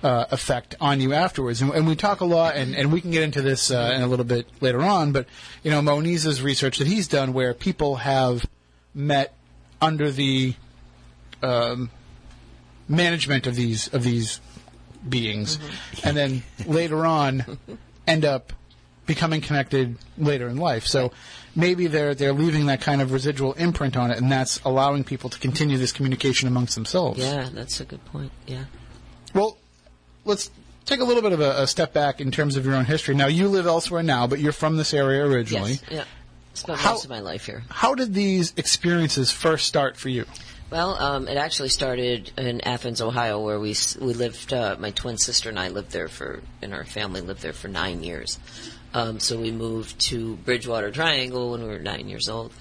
[0.03, 1.61] uh, effect on you afterwards.
[1.61, 4.01] And, and, we talk a lot, and, and we can get into this uh, in
[4.01, 5.13] a little bit later on.
[5.13, 5.27] But
[5.63, 8.45] you know, Moniz's research that he's done, where people have
[8.93, 9.33] met
[9.81, 10.53] under the
[11.41, 11.89] um,
[12.87, 14.39] management of these of these
[15.07, 16.07] beings, mm-hmm.
[16.07, 17.57] and then later on
[18.07, 18.53] end up
[19.05, 20.85] becoming connected later in life.
[20.85, 21.11] So
[21.55, 25.29] maybe they're they're leaving that kind of residual imprint on it, and that's allowing people
[25.29, 27.19] to continue this communication amongst themselves.
[27.19, 28.31] Yeah, that's a good point.
[28.47, 28.65] Yeah.
[29.33, 29.57] Well,
[30.25, 30.51] let's
[30.85, 33.15] take a little bit of a, a step back in terms of your own history.
[33.15, 35.71] Now, you live elsewhere now, but you're from this area originally.
[35.71, 35.83] Yes.
[35.89, 36.03] Yeah.
[36.53, 37.63] Spent how, most of my life here.
[37.69, 40.25] How did these experiences first start for you?
[40.73, 44.51] Well, um, it actually started in Athens, Ohio, where we we lived.
[44.51, 47.67] Uh, my twin sister and I lived there for, and our family lived there for
[47.67, 48.39] nine years.
[48.91, 52.53] Um, so we moved to Bridgewater Triangle when we were nine years old.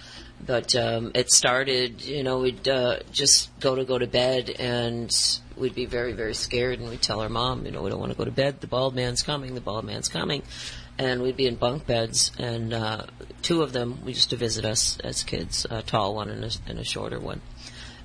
[0.45, 5.11] But um, it started, you know, we'd uh, just go to go to bed, and
[5.57, 8.13] we'd be very, very scared, and we'd tell our mom, you know, we don't want
[8.13, 8.61] to go to bed.
[8.61, 9.55] The bald man's coming.
[9.55, 10.43] The bald man's coming.
[10.99, 13.07] And we'd be in bunk beds, and uh,
[13.41, 16.79] two of them used to visit us as kids, a tall one and a, and
[16.79, 17.41] a shorter one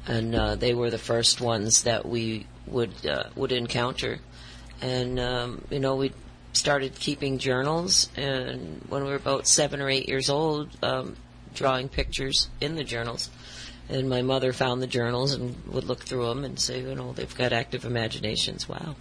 [0.08, 4.20] and uh, they were the first ones that we would uh, would encounter.
[4.82, 6.14] And um, you know, we
[6.54, 11.16] started keeping journals, and when we were about seven or eight years old, um,
[11.54, 13.30] drawing pictures in the journals.
[13.90, 17.14] And my mother found the journals and would look through them and say, you know,
[17.14, 18.68] they've got active imaginations.
[18.68, 18.98] Wow.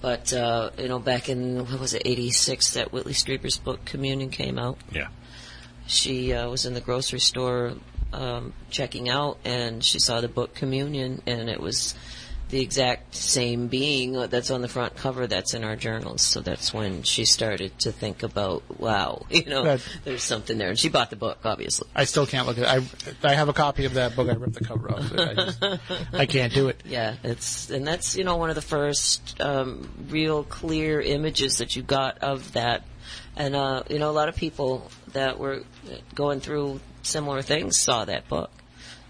[0.00, 4.30] But uh, you know, back in what was it, '86, that Whitley Strieber's book Communion
[4.30, 4.78] came out.
[4.90, 5.08] Yeah.
[5.86, 7.74] She uh, was in the grocery store
[8.12, 11.94] um, checking out, and she saw the book Communion, and it was
[12.52, 16.20] the exact same being that's on the front cover that's in our journals.
[16.20, 20.68] So that's when she started to think about, wow, you know, that, there's something there.
[20.68, 21.88] And she bought the book, obviously.
[21.94, 23.16] I still can't look at it.
[23.24, 24.28] I, I have a copy of that book.
[24.28, 25.10] I ripped the cover off.
[25.14, 25.64] I, just,
[26.12, 26.80] I can't do it.
[26.92, 31.74] Yeah, it's and that's you know one of the first um, real clear images that
[31.74, 32.84] you got of that.
[33.34, 35.62] And uh, you know, a lot of people that were
[36.14, 38.50] going through similar things saw that book,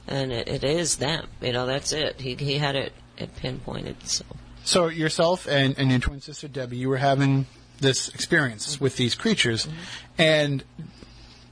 [0.06, 1.28] and it, it is them.
[1.40, 2.20] You know, that's it.
[2.20, 3.96] He he had it, it pinpointed.
[4.04, 4.24] So.
[4.64, 7.46] So yourself and, and your twin sister Debbie, you were having
[7.80, 8.84] this experience mm-hmm.
[8.84, 9.76] with these creatures, mm-hmm.
[10.18, 10.64] and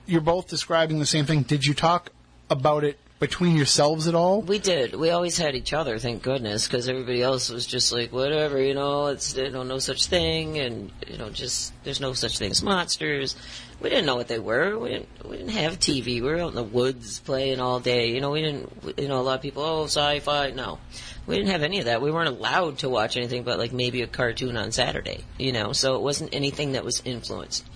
[0.07, 1.43] you're both describing the same thing.
[1.43, 2.11] Did you talk
[2.49, 4.43] about it between yourselves at all?
[4.43, 4.95] We did.
[4.95, 8.74] We always had each other, thank goodness, because everybody else was just like, whatever, you
[8.74, 12.53] know, it's you know, no such thing, and you know, just there's no such thing
[12.53, 13.36] as monsters.
[13.81, 14.78] We didn't know what they were.
[14.78, 15.09] We didn't.
[15.28, 16.05] We didn't have TV.
[16.05, 18.11] We were out in the woods playing all day.
[18.11, 18.99] You know, we didn't.
[18.99, 20.51] You know, a lot of people, oh, sci-fi.
[20.51, 20.78] No,
[21.26, 22.03] we didn't have any of that.
[22.03, 25.24] We weren't allowed to watch anything but like maybe a cartoon on Saturday.
[25.39, 27.66] You know, so it wasn't anything that was influenced.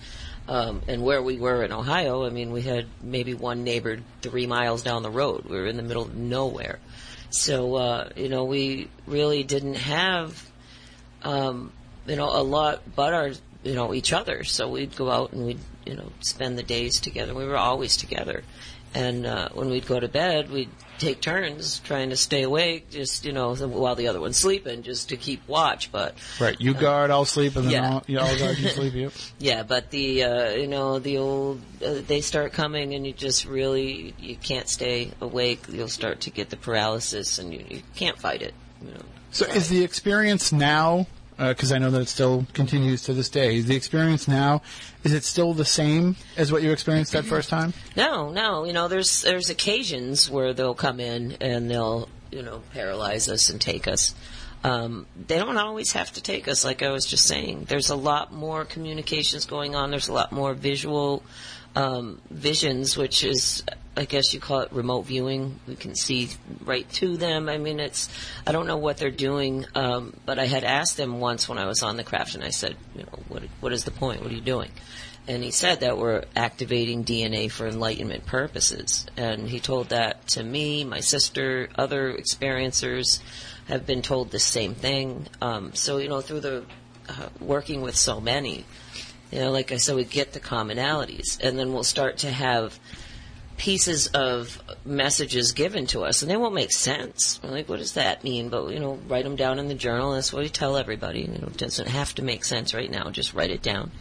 [0.47, 4.45] Um, and where we were in Ohio, I mean, we had maybe one neighbor three
[4.45, 5.45] miles down the road.
[5.45, 6.79] We were in the middle of nowhere.
[7.31, 10.47] So, uh, you know, we really didn't have,
[11.23, 11.71] um,
[12.05, 13.31] you know, a lot but our,
[13.65, 14.43] you know, each other.
[14.43, 17.33] So we'd go out and we'd, you know, spend the days together.
[17.33, 18.43] We were always together.
[18.93, 23.25] And uh, when we'd go to bed, we'd take turns trying to stay awake, just
[23.25, 25.91] you know, while the other one's sleeping, just to keep watch.
[25.91, 27.89] But right, you uh, guard, I'll sleep, and then yeah.
[27.89, 28.93] I'll, you all guard, you sleep.
[28.93, 29.11] Yep.
[29.37, 33.43] yeah, but the uh, you know the old uh, they start coming, and you just
[33.43, 35.65] really you can't stay awake.
[35.69, 38.53] You'll start to get the paralysis, and you, you can't fight it.
[38.81, 39.01] You know.
[39.31, 41.07] So, is the experience now
[41.37, 43.61] because uh, I know that it still continues to this day.
[43.61, 44.61] The experience now
[45.03, 47.73] is it still the same as what you experienced that first time?
[47.95, 48.65] No, no.
[48.65, 53.49] You know, there's there's occasions where they'll come in and they'll you know paralyze us
[53.49, 54.15] and take us.
[54.63, 57.65] Um, they don't always have to take us, like I was just saying.
[57.65, 59.91] There's a lot more communications going on.
[59.91, 61.21] There's a lot more visual
[61.75, 63.63] um, visions, which is,
[63.97, 65.59] I guess you call it remote viewing.
[65.67, 66.29] We can see
[66.63, 67.47] right to them.
[67.47, 68.09] I mean, it's,
[68.45, 71.65] I don't know what they're doing, um, but I had asked them once when I
[71.65, 74.21] was on the craft, and I said, you know, what, what is the point?
[74.21, 74.71] What are you doing?
[75.27, 79.07] And he said that we're activating DNA for enlightenment purposes.
[79.17, 83.21] And he told that to me, my sister, other experiencers
[83.67, 85.27] have been told the same thing.
[85.41, 86.63] Um, so, you know, through the
[87.09, 88.65] uh, working with so many,
[89.31, 92.79] you know, like I said, we get the commonalities, and then we'll start to have
[93.57, 97.39] pieces of messages given to us, and they won't make sense.
[97.43, 98.49] We're like, what does that mean?
[98.49, 100.13] But you know, write them down in the journal.
[100.13, 101.21] That's what we tell everybody.
[101.21, 103.09] You know, it doesn't have to make sense right now.
[103.11, 103.91] Just write it down,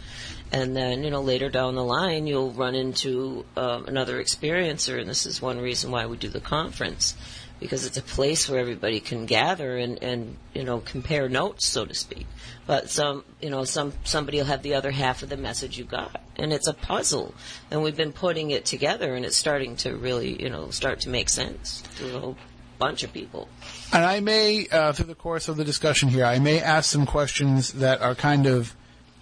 [0.53, 5.09] and then you know, later down the line, you'll run into um, another experiencer, and
[5.09, 7.15] this is one reason why we do the conference
[7.61, 11.85] because it's a place where everybody can gather and, and you know compare notes, so
[11.85, 12.27] to speak.
[12.67, 15.85] But some you know some somebody will have the other half of the message you
[15.85, 17.35] got, and it's a puzzle.
[17.71, 21.09] And we've been putting it together, and it's starting to really you know start to
[21.09, 22.37] make sense to a whole
[22.79, 23.49] bunch of people.
[23.93, 27.07] And I may, uh, through the course of the discussion here, I may ask some
[27.07, 28.75] questions that are kind of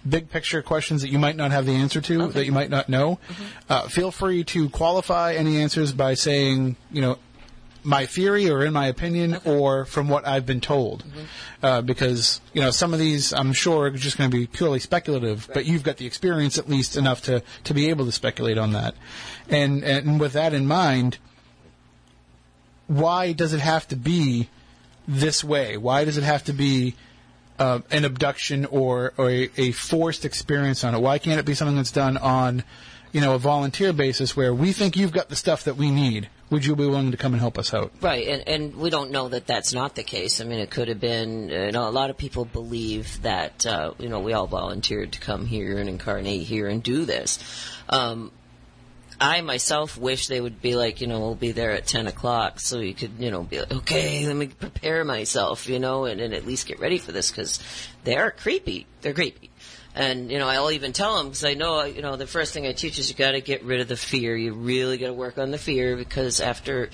[0.09, 2.33] big picture questions that you might not have the answer to, Okay.
[2.33, 3.19] that you might not know.
[3.69, 7.17] Uh, feel free to qualify any answers by saying, you know,
[7.83, 11.03] my theory or in my opinion or from what I've been told.
[11.61, 14.79] Uh, because, you know, some of these I'm sure are just going to be purely
[14.79, 18.57] speculative, but you've got the experience at least enough to, to be able to speculate
[18.57, 18.95] on that.
[19.49, 21.17] And, and with that in mind,
[22.87, 24.49] why does it have to be
[25.07, 25.77] this way?
[25.77, 26.95] Why does it have to be
[27.59, 30.99] uh, an abduction or, or a, a forced experience on it?
[30.99, 32.63] Why can't it be something that's done on,
[33.11, 36.29] you know, a volunteer basis where we think you've got the stuff that we need?
[36.53, 37.91] Would you be willing to come and help us out?
[37.99, 40.39] Right, and and we don't know that that's not the case.
[40.39, 41.49] I mean, it could have been.
[41.49, 45.19] You know, a lot of people believe that uh, you know we all volunteered to
[45.19, 47.39] come here and incarnate here and do this.
[47.89, 48.31] Um,
[49.23, 52.59] I myself wish they would be like, you know, we'll be there at ten o'clock,
[52.59, 56.19] so you could, you know, be like, okay, let me prepare myself, you know, and,
[56.19, 57.61] and at least get ready for this because
[58.03, 58.85] they are creepy.
[58.99, 59.49] They're creepy.
[59.95, 62.67] And you know, I'll even tell them because I know, you know, the first thing
[62.67, 64.35] I teach is you got to get rid of the fear.
[64.35, 66.89] You really got to work on the fear because after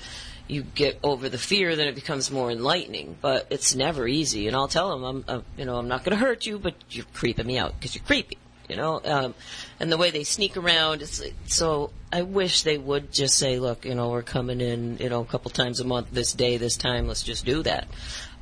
[0.46, 3.16] you get over the fear, then it becomes more enlightening.
[3.20, 4.46] But it's never easy.
[4.46, 6.74] And I'll tell them, I'm, uh, you know, I'm not going to hurt you, but
[6.90, 8.38] you're creeping me out because you're creepy.
[8.70, 9.34] You know, um,
[9.80, 11.90] and the way they sneak around, it's so.
[12.12, 15.24] I wish they would just say, "Look, you know, we're coming in, you know, a
[15.24, 17.08] couple times a month, this day, this time.
[17.08, 17.88] Let's just do that."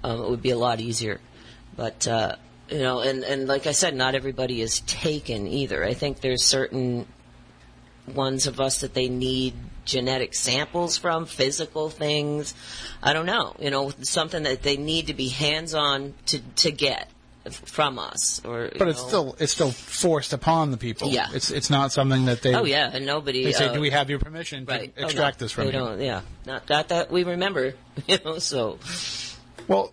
[0.04, 1.18] Um, it would be a lot easier.
[1.76, 2.36] But uh,
[2.68, 5.82] you know, and and like I said, not everybody is taken either.
[5.82, 7.06] I think there's certain
[8.06, 9.54] ones of us that they need
[9.86, 12.52] genetic samples from, physical things.
[13.02, 16.70] I don't know, you know, something that they need to be hands on to to
[16.70, 17.08] get
[17.54, 18.40] from us.
[18.44, 19.08] Or But it's know.
[19.08, 21.08] still it's still forced upon the people.
[21.08, 21.28] Yeah.
[21.32, 23.44] It's it's not something that they Oh yeah, and nobody.
[23.44, 24.92] they say, uh, "Do we have your permission to right.
[24.96, 27.74] Oh, no, extract this from they you?" Don't, yeah, not not that we remember.
[28.06, 28.78] You know, so
[29.66, 29.92] Well,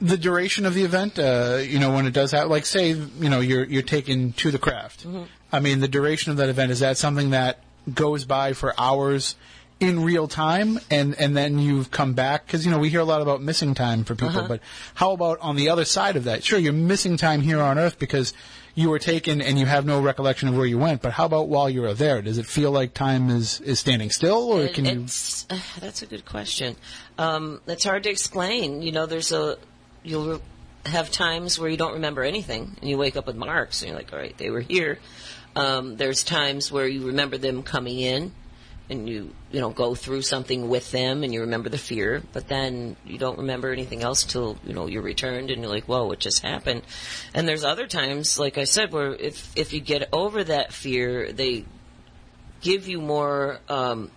[0.00, 3.28] the duration of the event, uh, you know, when it does have, like, say, you
[3.30, 5.06] know, you're you're taken to the craft.
[5.06, 5.22] Mm-hmm.
[5.52, 7.60] I mean, the duration of that event is that something that
[7.92, 9.36] goes by for hours
[9.78, 13.04] in real time, and and then you've come back because you know we hear a
[13.04, 14.48] lot about missing time for people, Uh-huh.
[14.48, 14.60] but
[14.94, 16.42] how about on the other side of that?
[16.42, 18.32] Sure, you're missing time here on Earth because
[18.74, 21.00] you were taken and you have no recollection of where you went.
[21.02, 22.20] But how about while you were there?
[22.22, 25.06] Does it feel like time is is standing still, or It- can you?
[25.50, 26.76] uh, that's a good question.
[27.18, 28.80] Um, it's hard to explain.
[28.82, 29.56] You know, there's a
[30.02, 30.40] you'll
[30.86, 33.98] have times where you don't remember anything, and you wake up with marks, and you're
[33.98, 34.98] like, all right, they were here.
[35.54, 38.32] Um, there's times where you remember them coming in,
[38.88, 42.48] and you you know go through something with them, and you remember the fear, but
[42.48, 46.06] then you don't remember anything else till you know you're returned, and you're like, whoa,
[46.06, 46.82] what just happened?
[47.34, 51.32] And there's other times, like I said, where if if you get over that fear,
[51.32, 51.64] they
[52.60, 54.10] give you more um,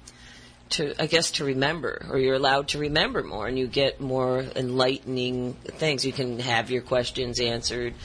[0.69, 4.39] to I guess to remember, or you're allowed to remember more, and you get more
[4.55, 6.05] enlightening things.
[6.05, 7.95] You can have your questions answered.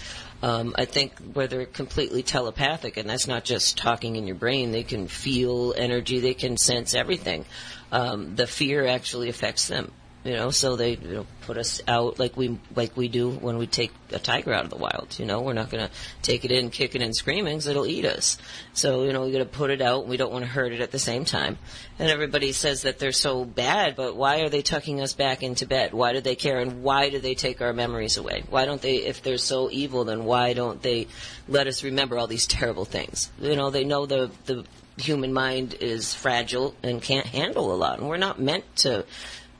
[0.44, 4.72] Um, I think where they're completely telepathic, and that's not just talking in your brain.
[4.72, 6.20] They can feel energy.
[6.20, 7.46] They can sense everything.
[7.90, 9.90] Um, the fear actually affects them.
[10.24, 13.58] You know, so they you know, put us out like we like we do when
[13.58, 15.14] we take a tiger out of the wild.
[15.18, 18.06] You know, we're not going to take it in kicking and screaming because it'll eat
[18.06, 18.38] us.
[18.72, 20.02] So you know, we got to put it out.
[20.02, 21.58] and We don't want to hurt it at the same time.
[21.98, 25.66] And everybody says that they're so bad, but why are they tucking us back into
[25.66, 25.92] bed?
[25.92, 26.58] Why do they care?
[26.58, 28.44] And why do they take our memories away?
[28.48, 28.96] Why don't they?
[28.96, 31.06] If they're so evil, then why don't they
[31.48, 33.30] let us remember all these terrible things?
[33.38, 34.64] You know, they know the the
[34.96, 39.04] human mind is fragile and can't handle a lot, and we're not meant to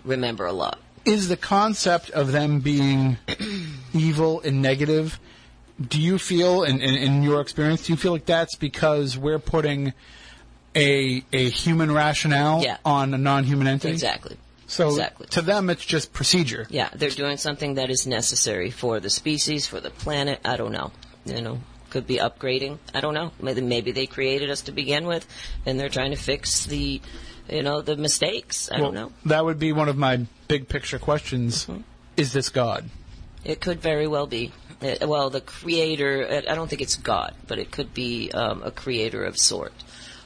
[0.05, 0.79] remember a lot.
[1.05, 3.17] is the concept of them being
[3.93, 5.19] evil and negative.
[5.81, 9.41] Do you feel, in, in, in your experience, do you feel like that's because we're
[9.41, 9.93] putting
[10.77, 12.79] a a human rationale Yeah.
[12.85, 13.93] on a non-human entity?
[13.93, 14.37] Exactly.
[14.67, 15.27] So exactly.
[15.29, 16.67] to them, it's just procedure.
[16.71, 20.41] Yeah, they're doing something that is necessary for the species, for the planet.
[20.45, 20.91] I don't know.
[21.27, 21.59] You know,
[21.91, 22.79] could be upgrading.
[22.95, 23.31] I don't know.
[23.41, 25.27] Maybe, maybe they created us to begin with,
[25.67, 27.01] and they're trying to fix the,
[27.49, 28.71] you know, the mistakes.
[28.71, 29.13] I Well, don't know.
[29.27, 31.67] That would be one of my big picture questions.
[31.67, 31.83] Mm-hmm.
[32.17, 32.89] Is this God?
[33.45, 34.53] It could very well be.
[34.81, 38.63] Uh, well, the creator, uh, I don't think it's God, but it could be um,
[38.63, 39.73] a creator of sort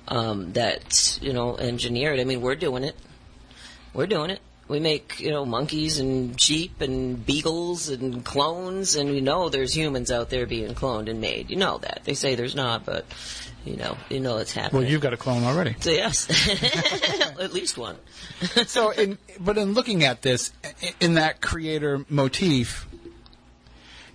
[0.06, 2.20] um, that, you know, engineered.
[2.20, 2.96] I mean, we're doing it.
[3.94, 4.40] We're doing it.
[4.68, 9.74] We make, you know, monkeys and sheep and beagles and clones, and we know there's
[9.74, 11.50] humans out there being cloned and made.
[11.50, 12.02] You know that.
[12.04, 13.06] They say there's not, but,
[13.64, 14.82] you know, you know it's happening.
[14.82, 15.74] Well, you've got a clone already.
[15.80, 16.28] So, yes.
[17.40, 17.96] At least one.
[18.66, 20.52] so, in, but in looking at this,
[21.00, 22.88] in that creator motif,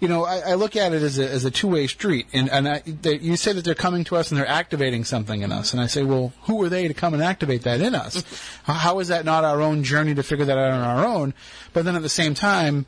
[0.03, 2.27] you know, I, I look at it as a, as a two way street.
[2.33, 5.41] And, and I, they, you say that they're coming to us and they're activating something
[5.43, 5.71] in us.
[5.71, 8.21] And I say, well, who are they to come and activate that in us?
[8.65, 11.33] How- is that not our own journey to figure that out on our own?
[11.71, 12.85] But then at the same time,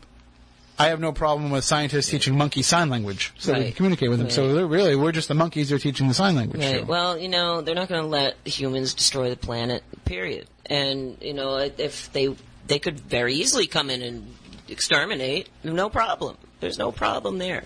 [0.78, 4.20] I have no problem with scientists teaching monkey sign language so we can communicate with
[4.20, 4.30] them.
[4.30, 4.54] So Right.
[4.56, 6.86] they're really, we're just the monkeys they're teaching the sign language Right.
[6.86, 9.84] Well, you know, they're not going to let humans destroy the planet.
[10.04, 10.48] Period.
[10.66, 12.36] And you know, if they
[12.68, 14.36] they could very easily come in and
[14.68, 16.36] exterminate, no problem.
[16.66, 17.64] There's no problem there.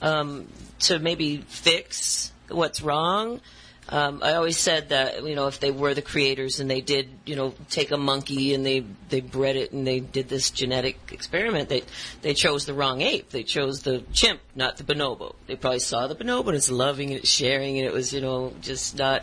[0.00, 0.48] Um,
[0.80, 3.42] to maybe fix what's wrong.
[3.90, 7.08] Um, I always said that you know if they were the creators and they did
[7.26, 10.98] you know take a monkey and they they bred it and they did this genetic
[11.10, 11.84] experiment they
[12.20, 16.06] they chose the wrong ape they chose the chimp not the bonobo they probably saw
[16.06, 19.22] the bonobo and it's loving and it's sharing and it was you know just not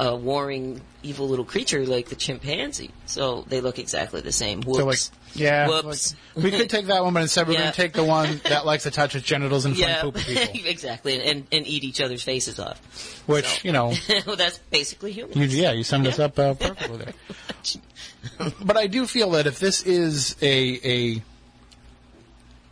[0.00, 4.78] a warring evil little creature like the chimpanzee so they look exactly the same whoops
[4.78, 4.98] So like,
[5.34, 7.60] yeah, whoops like, we could take that one, but instead we're Yeah.
[7.60, 10.42] going to take the one that likes to touch its genitals and yeah poop people.
[10.66, 12.80] exactly and, and eat each other's faces off
[13.26, 13.92] Which So- you know,
[14.26, 15.36] well, that's basically human.
[15.50, 18.52] yeah, you summed us up uh, perfectly there.
[18.64, 20.80] but I do feel that if this is a
[21.16, 21.22] a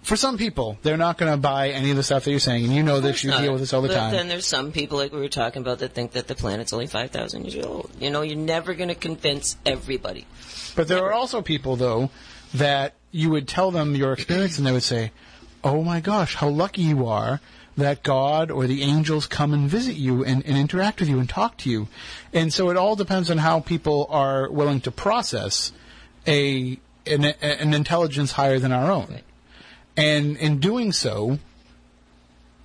[0.06, 2.64] for some people, they're not going to buy any of the stuff that you're saying,
[2.64, 3.24] and you know this.
[3.24, 3.42] You not.
[3.42, 4.12] deal with this all the but time.
[4.12, 6.86] Then there's some people, like we were talking about, that think that the planet's only
[6.86, 7.90] 5,000 years old.
[7.98, 10.24] You know, you're never going to convince everybody.
[10.76, 12.10] But there are also people, though,
[12.54, 15.10] that you would tell them your experience, and they would say,
[15.64, 17.40] "Oh my gosh, how lucky you are
[17.76, 21.28] that God or the angels come and visit you and, and interact with you and
[21.28, 21.88] talk to you."
[22.32, 25.72] And so it all depends on how people are willing to process
[26.28, 29.08] a an, an intelligence higher than our own.
[29.10, 29.24] Right.
[29.96, 31.38] And in doing so,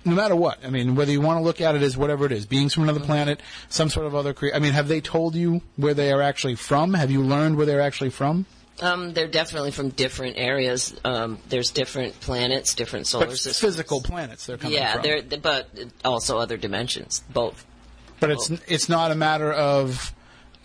[0.04, 2.32] no matter what, I mean, whether you want to look at it as whatever it
[2.32, 5.34] is, beings from another planet, some sort of other cre- I mean, have they told
[5.34, 6.94] you where they are actually from?
[6.94, 8.46] Have you learned where they're actually from?
[8.80, 10.98] Um, they're definitely from different areas.
[11.04, 13.58] Um, there's different planets, different solar But systems.
[13.60, 15.02] physical planets they're coming yeah, from.
[15.02, 15.68] they're, but
[16.04, 17.64] also other dimensions, both.
[18.18, 20.12] but it's it's not a matter of,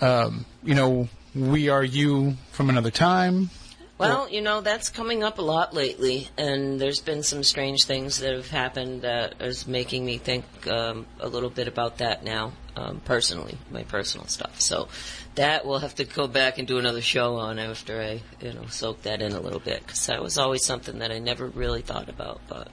[0.02, 3.50] um, you know, we are you from another time.
[3.98, 8.20] Well, you know, that's coming up a lot lately, and there's been some strange things
[8.20, 12.52] that have happened that is making me think um, a little bit about that now,
[12.76, 14.62] um, personally, my personal stuff.
[14.62, 14.88] So
[15.34, 18.68] that we'll have to go back and do another show on after I, you know,
[18.68, 21.82] soak that in a little bit, because that was always something that I never really
[21.82, 22.70] thought about, but.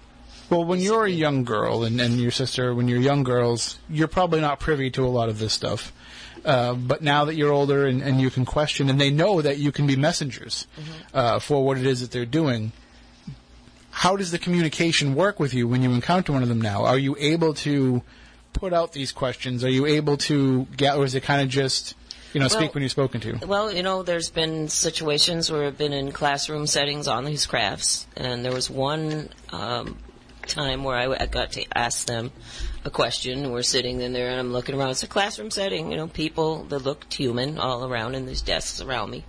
[0.51, 4.09] Well, when you're a young girl and, and your sister, when you're young girls, you're
[4.09, 5.91] probably not privy to a lot of this stuff.
[6.45, 9.59] Uh, but now that you're older and, and you can question, and they know that
[9.59, 10.66] you can be messengers
[11.14, 12.72] uh, for what it is that they're doing,
[13.90, 16.84] how does the communication work with you when you encounter one of them now?
[16.84, 18.03] Are you able to
[18.53, 19.64] put out these questions?
[19.64, 21.95] Are you able to get, or is it kind of just,
[22.32, 23.47] you know, Well- speak when you're spoken to?
[23.47, 28.07] Well, you know, there's been situations where I've been in classroom settings on these crafts,
[28.16, 29.97] and there was one um,
[30.47, 32.32] time where I, I got to ask them
[32.84, 33.51] a question.
[33.51, 34.90] We're sitting in there, and I'm looking around.
[34.90, 38.80] It's a classroom setting, you know, people that looked human all around, and there's desks
[38.80, 39.24] around me,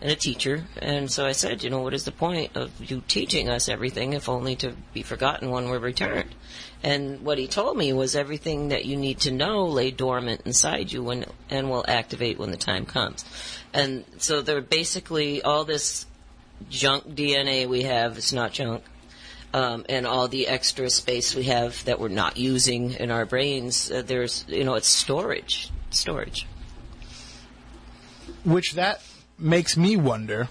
[0.00, 0.64] and a teacher.
[0.80, 4.12] And so I said, you know, what is the point of you teaching us everything
[4.12, 6.34] if only to be forgotten when we're returned?
[6.82, 10.92] And what he told me was everything that you need to know lay dormant inside
[10.92, 13.24] you when, and will activate when the time comes.
[13.72, 16.06] And so they're basically all this
[16.70, 18.82] junk DNA we have, it's not junk,
[19.52, 23.90] um, and all the extra space we have that we're not using in our brains,
[23.90, 25.70] uh, there's, you know, it's storage.
[25.90, 26.46] Storage.
[28.44, 29.02] which that
[29.38, 30.48] makes me wonder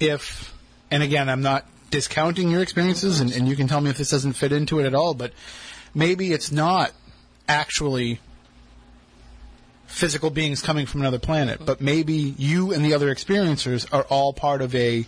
[0.00, 0.54] if,
[0.90, 4.10] and again, I'm not discounting your experiences, and, and you can tell me if this
[4.10, 5.32] doesn't fit into it at all, but
[5.94, 6.92] maybe it's not
[7.48, 8.20] actually
[9.86, 14.32] physical beings coming from another planet, but maybe you and the other experiencers are all
[14.32, 15.06] part of a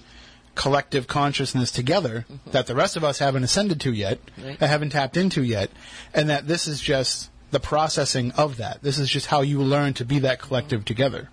[0.59, 4.59] collective consciousness together that the rest of us haven't ascended to yet, Right.
[4.59, 5.71] that haven't tapped into yet,
[6.13, 8.83] and that this is just the processing of that.
[8.83, 11.31] This is just how you learn to be that collective together.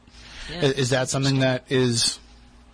[0.52, 0.62] Yeah.
[0.62, 2.20] Is that something that is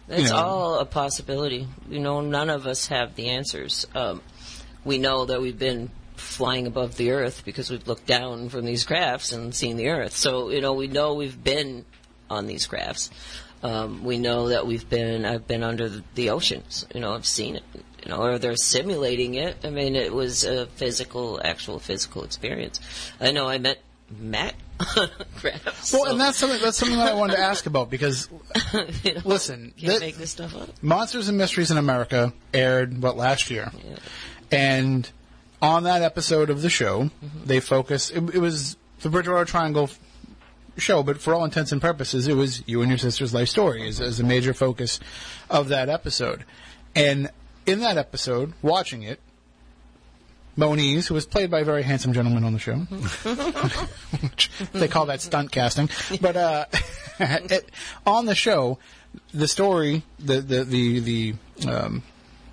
[0.09, 1.67] It's know- all a possibility.
[1.89, 3.87] You know, none of us have the answers.
[3.95, 4.21] Um,
[4.83, 8.83] we know that we've been flying above the earth because we've looked down from these
[8.83, 10.15] crafts and seen the earth.
[10.17, 11.85] So, you know, we know we've been
[12.29, 13.09] on these crafts.
[13.63, 16.85] Um, we know that we've been, I've been under the, the oceans.
[16.95, 17.63] You know, I've seen it.
[18.03, 19.57] You know, or they're simulating it.
[19.63, 22.79] I mean, it was a physical, actual physical experience.
[23.19, 23.79] I know I met
[24.19, 24.55] Matt
[25.35, 25.93] crafts.
[25.93, 28.27] well, so, and that's something that's something that I wanted to ask about because
[29.03, 30.69] you know, listen, can't thi- make this stuff up.
[30.81, 33.97] Monsters and Mysteries in America aired what last year, Yeah.
[34.51, 35.09] and
[35.61, 37.45] on that episode of the show, Mm-hmm.
[37.45, 38.09] they focus.
[38.09, 39.89] It, it was the Bridgewater Triangle
[40.77, 43.87] show, but for all intents and purposes, it was you and your sister's life story
[43.87, 44.99] as, as a major focus
[45.49, 46.45] of that episode.
[46.95, 47.29] And
[47.65, 49.19] in that episode, watching it,
[50.57, 52.75] Moniz, who was played by a very handsome gentleman on the show,
[54.21, 56.65] which they call that stunt casting, but uh,
[57.19, 57.69] it,
[58.05, 58.77] on the show,
[59.33, 61.33] the story, the the the, the
[61.69, 62.03] um,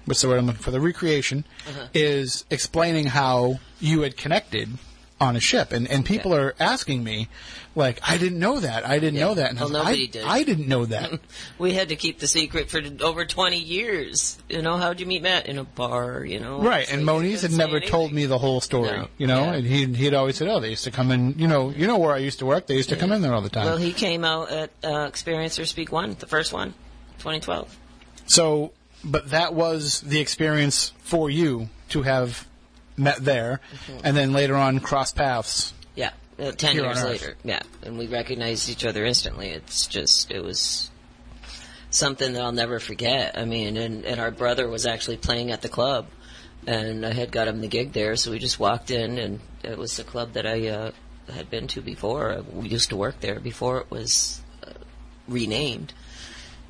[0.04, 0.70] what's the word I'm looking for?
[0.70, 1.44] The recreation
[1.92, 4.78] is explaining how you had connected
[5.20, 6.38] on a ship, and and people Yeah.
[6.38, 7.28] are asking me,
[7.74, 9.26] like, I didn't know that, I didn't Yeah.
[9.26, 10.24] know that, and I Well, like, nobody I, did.
[10.24, 11.10] I didn't know that.
[11.58, 14.38] We had to keep the secret for over 20 years.
[14.48, 15.46] You know, how'd you meet Matt?
[15.46, 16.60] In a bar, you know?
[16.60, 19.08] Right, It's and Moniz had never say told me the whole story, No.
[19.18, 19.54] you know, Yeah.
[19.54, 21.98] and he'd, he'd always said, oh, they used to come in, you know, you know
[21.98, 23.66] where I used to work, they used to come in there all the time.
[23.66, 26.74] Well, he came out at uh, Experiencers Speak 1, the first one,
[27.18, 27.76] 2012.
[28.26, 28.72] So,
[29.04, 32.46] but that was the experience for you to have
[32.98, 34.00] met there, Mm-hmm.
[34.04, 35.72] and then later on cross paths.
[35.94, 37.34] Yeah, 10 Here years later.
[37.44, 39.48] Yeah, and we recognized each other instantly.
[39.50, 40.90] It's just, it was
[41.90, 43.38] something that I'll never forget.
[43.38, 46.06] I mean, and, and our brother was actually playing at the club,
[46.66, 49.78] and I had got him the gig there, so we just walked in, and it
[49.78, 50.90] was the club that I uh,
[51.32, 52.42] had been to before.
[52.52, 54.72] We used to work there before it was uh,
[55.26, 55.92] renamed.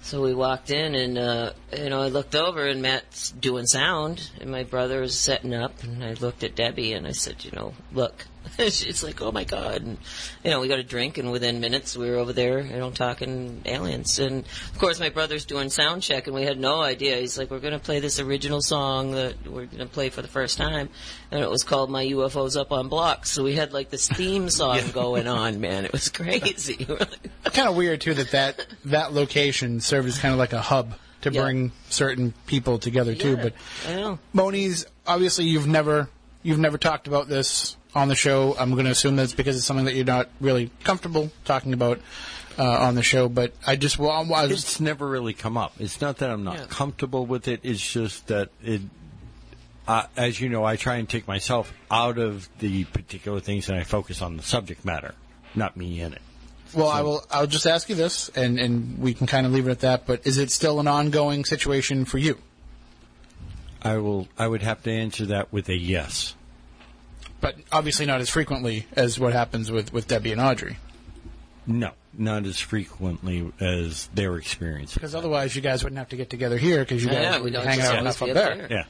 [0.09, 4.31] So we walked in, and uh, you know, I looked over, and Matt's doing sound,
[4.41, 7.51] and my brother was setting up, and I looked at Debbie, and I said, you
[7.51, 8.27] know, look.
[8.59, 9.99] She's like, oh my god, and
[10.45, 12.91] you know, we got a drink, and within minutes we were over there, you know,
[12.91, 17.17] talking aliens, and of course my brother's doing sound check, and we had no idea.
[17.17, 20.23] He's like, we're going to play this original song that we're going to play for
[20.23, 20.89] the first time,
[21.31, 24.49] and it was called "My UFO's Up on Blocks." So we had like this theme
[24.51, 25.85] song going on, man.
[25.85, 26.85] It was crazy.
[27.45, 30.95] Kind of weird too that that that location served as kind of like a hub
[31.23, 31.43] to Yeah.
[31.43, 33.31] bring certain people together too.
[33.37, 33.53] Yeah, But
[33.89, 34.19] I know.
[34.33, 36.09] Moniz, obviously, you've never
[36.45, 38.57] you've never talked about this on the show.
[38.59, 42.01] I'm going to assume that's because it's something that you're not really comfortable talking about
[42.59, 43.29] uh, on the show.
[43.29, 45.75] But I just well, I was It's never really come up.
[45.79, 46.67] It's not that I'm not Yeah.
[46.69, 47.61] comfortable with it.
[47.63, 48.83] It's just that it,
[49.87, 53.79] uh, as you know, I try and take myself out of the particular things and
[53.79, 55.15] I focus on the subject matter,
[55.55, 56.23] not me in it.
[56.75, 57.25] Well, I will.
[57.31, 60.07] I'll just ask you this, and and we can kind of leave it at that.
[60.07, 62.37] But is it still an ongoing situation for you?
[63.81, 64.29] I will.
[64.39, 66.35] I would have to answer that with a yes.
[67.41, 70.77] But obviously not as frequently as what happens with with Debbie and Audrey,
[71.67, 74.95] No, not as frequently as their experience.
[74.95, 77.45] because otherwise you guys wouldn't have to get together here because you guys Yeah, would
[77.45, 78.57] we be don't hanging out enough up there.
[78.57, 78.67] there.
[78.71, 78.85] Yeah.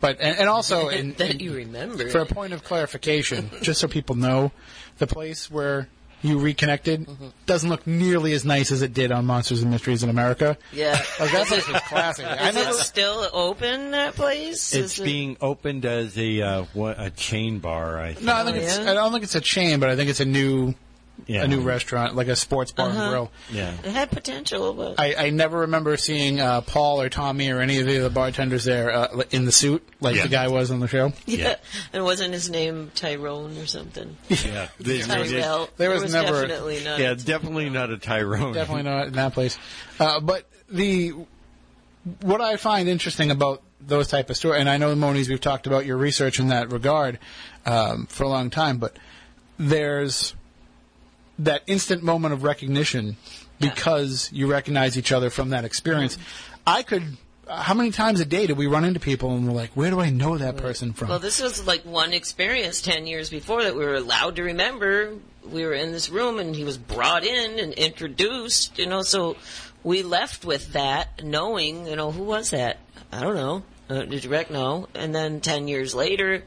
[0.00, 2.08] But and, and also in, that you remember.
[2.08, 4.50] for a point of clarification, just so people know,
[4.96, 5.88] the place where
[6.22, 7.28] you reconnected Mm-hmm.
[7.46, 10.56] doesn't look nearly as nice as it did on Monsters and Mysteries in America.
[10.72, 10.92] yeah.
[11.18, 12.26] Like that place was classic.
[12.26, 13.90] I Is never, it still open?
[13.92, 14.74] That place?
[14.74, 17.98] It's Is it- being opened as a uh, what, a chain bar.
[18.00, 18.26] I think.
[18.26, 18.78] no, I think Oh, it's.
[18.78, 18.90] yeah?
[18.90, 20.74] I don't think it's a chain, but I think it's a new
[21.26, 21.42] yeah.
[21.42, 23.10] a new restaurant, like a sports bar and Uh-huh.
[23.10, 23.30] grill.
[23.50, 23.72] Yeah.
[23.84, 27.78] It had potential, but I, I never remember seeing uh, Paul or Tommy or any
[27.78, 30.22] of the other bartenders there uh, in the suit like Yeah.
[30.24, 31.12] the guy was on the show.
[31.26, 31.56] yeah.
[31.92, 34.16] And wasn't his name Tyrone or something?
[34.28, 34.68] Yeah.
[34.78, 35.68] They- they- Tyrell.
[35.76, 36.98] There was never- definitely not.
[36.98, 38.52] yeah, definitely not a Tyrone.
[38.54, 39.58] Definitely not in that place.
[39.98, 41.12] Uh, but the
[42.22, 45.66] what I find interesting about those type of stories, and I know Moniz, we've talked
[45.66, 47.18] about your research in that regard
[47.66, 48.96] um, for a long time, but
[49.58, 50.34] there's
[51.44, 53.16] that instant moment of recognition
[53.58, 56.18] because you recognize each other from that experience.
[56.66, 57.16] I could.
[57.48, 60.00] How many times a day do we run into people and we're like, "Where do
[60.00, 63.74] I know that person from?" Well, this was like one experience 10 years before that
[63.74, 65.14] we were allowed to remember.
[65.44, 69.36] We were in this room and he was brought in and introduced, you know, so
[69.82, 72.78] we left with that knowing, you know, who was that?
[73.10, 73.62] I don't know.
[73.88, 74.88] Uh, the direct no.
[74.94, 76.44] And then 10 years later,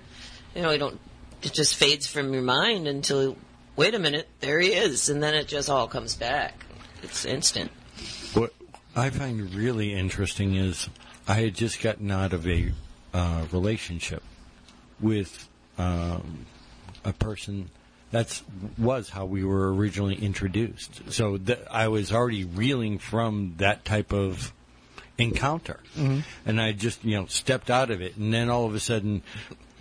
[0.56, 1.00] you know, you don't,
[1.42, 3.36] it just fades from your mind until,
[3.76, 5.10] wait a minute, there he is.
[5.10, 6.66] And then it just all comes back.
[7.02, 7.72] It's instant.
[8.34, 8.54] What
[8.96, 10.90] I find really interesting is
[11.28, 12.72] I had just gotten out of a
[13.14, 14.24] uh, relationship
[15.00, 15.48] with
[15.78, 16.46] um,
[17.04, 17.70] a person.
[18.12, 18.44] That's
[18.78, 21.12] was how we were originally introduced.
[21.12, 24.54] So th- I was already reeling from that type of
[25.18, 25.80] encounter,
[26.46, 29.24] and I just you know stepped out of it, and then all of a sudden.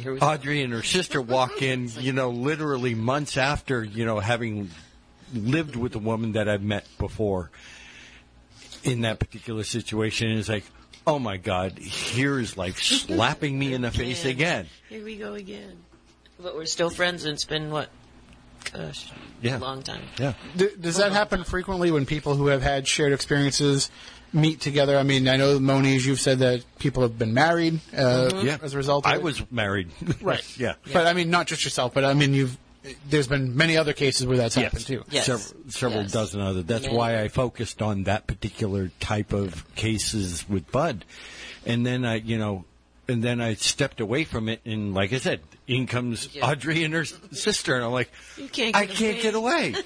[0.03, 0.27] Here we go.
[0.27, 4.71] Audrey and her sister walk in, you know, literally months after, you know, having
[5.35, 7.51] lived with a woman that I've met before
[8.85, 10.29] in that particular situation.
[10.31, 10.65] And it's like,
[11.07, 14.67] oh my God, here is life slapping me in the face again.
[14.89, 15.79] Here we go again.
[16.41, 17.89] But we're still friends, and it's been what?
[18.73, 19.59] Gosh, Yeah.
[19.59, 20.03] a long time.
[20.19, 20.35] Yeah.
[20.57, 23.91] D- does that happen frequently when people who have had shared experiences
[24.33, 24.97] meet together?
[24.99, 28.59] I mean, I know Moniz, you've said that people have been married uh, Yeah.
[28.63, 29.07] as a result.
[29.07, 29.23] Of I it.
[29.23, 29.91] was married.
[30.23, 30.45] right.
[30.59, 30.75] yeah.
[30.93, 32.57] but I mean, not just yourself, but I mean, you've.
[33.09, 35.05] There's been many other cases where that's happened too.
[35.09, 35.27] Yes.
[35.27, 36.11] Several, several Yes.
[36.13, 36.63] dozen other.
[36.63, 36.97] That's Many.
[36.97, 41.05] why I focused on that particular type of cases with Budd.
[41.65, 42.65] And then I, you know,
[43.07, 44.63] and then I stepped away from it.
[44.65, 46.45] And like I said, in comes Yeah.
[46.51, 47.77] Audrey and her sister.
[47.77, 49.77] And I'm like, You can't I get can't get away.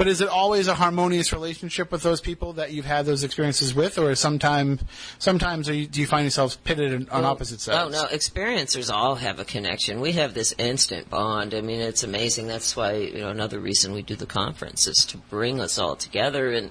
[0.00, 3.74] But is it always a harmonious relationship with those people that you've had those experiences
[3.74, 4.82] with, or sometimes,
[5.18, 7.94] sometimes are you, do you find yourselves pitted on opposite sides?
[7.94, 10.00] Oh no, experiencers all have a connection.
[10.00, 11.52] We have this instant bond.
[11.52, 12.46] I mean, it's amazing.
[12.46, 15.96] That's why you know another reason we do the conference is to bring us all
[15.96, 16.70] together and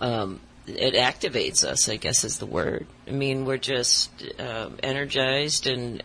[0.00, 1.88] um, it activates us.
[1.88, 2.86] I guess is the word.
[3.08, 6.00] I mean, we're just um, energized and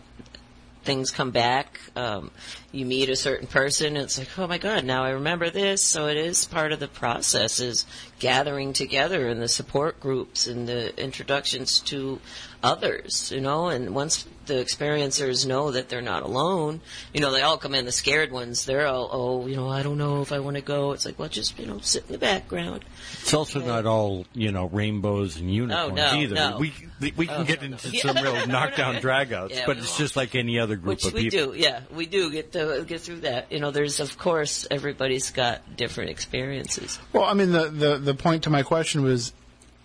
[0.82, 1.78] things come back.
[1.94, 2.32] Um,
[2.74, 5.80] you meet a certain person, and it's like, oh my god, now I remember this.
[5.82, 7.86] So it is part of the process is
[8.18, 12.20] gathering together and the support groups and the introductions to
[12.62, 13.68] others, you know.
[13.68, 16.80] And once the experiencers know that they're not alone,
[17.12, 17.84] you know, they all come in.
[17.84, 20.62] The scared ones, they're all, oh, you know, I don't know if I want to
[20.62, 20.92] go.
[20.92, 22.84] It's like, well, just you know, sit in the background.
[23.20, 26.34] It's also not all, you know, rainbows and oh, unicorns Oh, no, either.
[26.34, 26.58] no.
[26.58, 26.72] We
[27.16, 30.34] we can Oh, get no, into some real knockdown dragouts, Yeah, but it's just like
[30.34, 31.52] any other group Which of we people.
[31.52, 33.50] do, yeah, we do get to get through that.
[33.50, 36.98] You know, there's of course everybody's got different experiences.
[37.12, 39.32] Well, I mean, the, the, the point to my question was,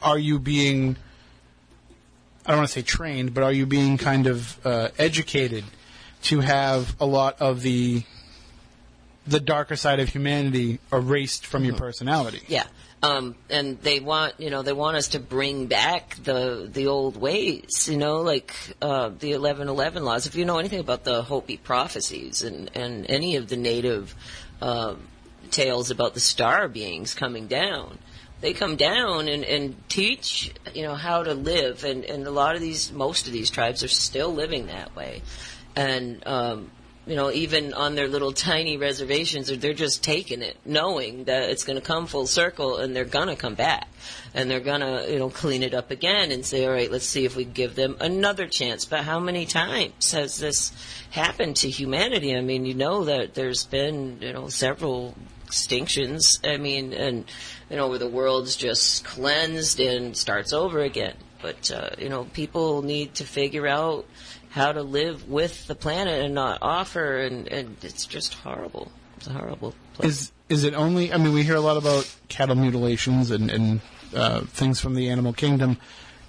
[0.02, 0.98] are you being,
[2.46, 5.64] I don't want to say trained, but are you being kind of uh, educated
[6.24, 8.04] to have a lot of the
[9.28, 12.42] the darker side of humanity erased from your personality?
[12.48, 12.66] Yeah.
[13.02, 17.16] Um, and they want, you know, they want us to bring back the the old
[17.16, 20.28] ways, you know, like uh, the eleven eleven laws.
[20.28, 24.14] If you know anything about the Hopi prophecies and and any of the native
[24.62, 25.08] um,
[25.50, 28.00] tales about the star beings coming down,
[28.42, 31.86] they come down and, and teach, you know, how to live.
[31.86, 35.22] And and a lot of these, most of these tribes are still living that way,
[35.74, 36.70] and um,
[37.10, 41.64] you know, even on their little tiny reservations, they're just taking it, knowing that it's
[41.64, 43.88] going to come full circle and they're going to come back.
[44.36, 47.08] And they're going to, you know, clean it up again and say, all right, let's
[47.08, 48.86] see if we give them another chance.
[48.86, 50.72] But how many times has this
[51.10, 52.36] happened to humanity?
[52.36, 55.16] I mean, you know that there's been, you know, several
[55.48, 56.48] extinctions.
[56.48, 57.26] I mean, and,
[57.72, 61.16] you know, where the world's just cleansed and starts over again.
[61.42, 64.06] But, uh, you know, people need to figure out
[64.50, 68.92] how to live with the planet and not offer, and, and it's just horrible.
[69.18, 70.10] It's a horrible place.
[70.10, 71.14] Is is it only?
[71.14, 73.82] I mean, we hear a lot about cattle mutilations and and
[74.16, 75.78] uh, things from the animal kingdom.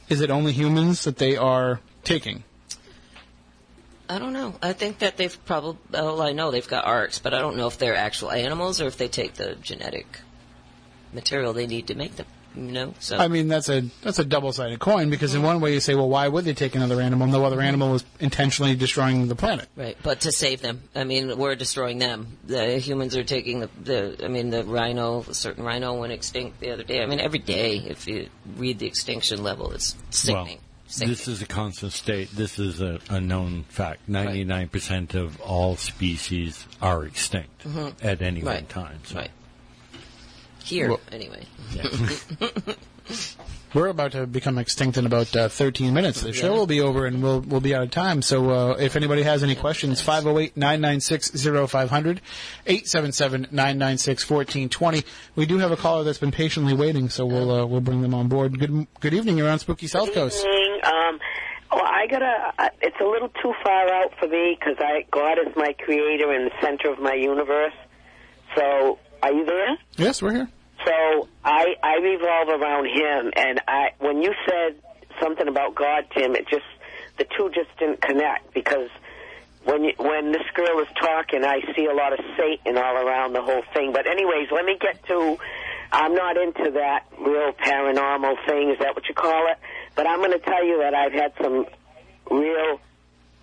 [0.09, 2.45] Is it only humans that they are taking?
[4.09, 4.57] I don't know.
[4.61, 7.69] I think that they've probably, well, I know they've got arks, but I don't know
[7.69, 10.19] if they're actual animals or if they take the genetic
[11.13, 12.27] material they need to make them.
[12.57, 15.61] You know, so I mean, that's a that's a double sided coin because in one
[15.61, 17.29] way you say, well, why would they take another animal?
[17.29, 19.69] No other animal is intentionally destroying the planet.
[19.77, 22.39] Right, but to save them, I mean, we're destroying them.
[22.47, 26.59] The humans are taking the, the I mean, the rhino, a certain rhino went extinct
[26.59, 27.03] the other day.
[27.03, 30.59] I mean, every day, if you read the extinction level, it's sickening.
[30.59, 31.15] Well, sickening.
[31.15, 32.31] this is a constant state.
[32.33, 34.09] This is a, a known fact.
[34.09, 38.05] Ninety-nine percent of all species are extinct mm-hmm.
[38.05, 38.99] at any one time.
[39.05, 39.19] So.
[39.19, 39.31] Right.
[40.71, 41.45] Here, Well- anyway.
[43.73, 46.23] We're about to become extinct in about uh, 13 minutes.
[46.23, 46.59] The show Yeah.
[46.59, 48.21] will be over and we'll we'll be out of time.
[48.21, 52.19] So uh, if anybody has any questions, 508-996-0500,
[52.67, 55.05] 877-996-1420.
[55.37, 58.13] We do have a caller that's been patiently waiting, so we'll uh, we'll bring them
[58.15, 58.59] on board.
[58.59, 59.39] Good good evening.
[59.39, 60.45] You're on Spooky South Coast.
[60.45, 60.81] evening.
[60.85, 61.21] Um,
[61.73, 62.53] well, I gotta.
[62.59, 66.33] Uh, it's a little too far out for me because I God is my creator
[66.33, 67.75] and the center of my universe.
[68.57, 69.79] So, are you there?
[69.97, 70.49] Yes, we're here.
[70.85, 74.77] So I I revolve around him, and I when you said
[75.21, 76.65] something about God, Tim, it just
[77.19, 78.89] the two just didn't connect because
[79.65, 83.35] when you, when this girl is talking, I see a lot of Satan all around
[83.35, 83.93] the whole thing.
[83.93, 85.37] But anyways, let me get to.
[85.93, 88.71] I'm not into that real paranormal thing.
[88.71, 89.59] Is that what you call it?
[89.97, 91.67] But I'm going to tell you that I've had some
[92.31, 92.81] real,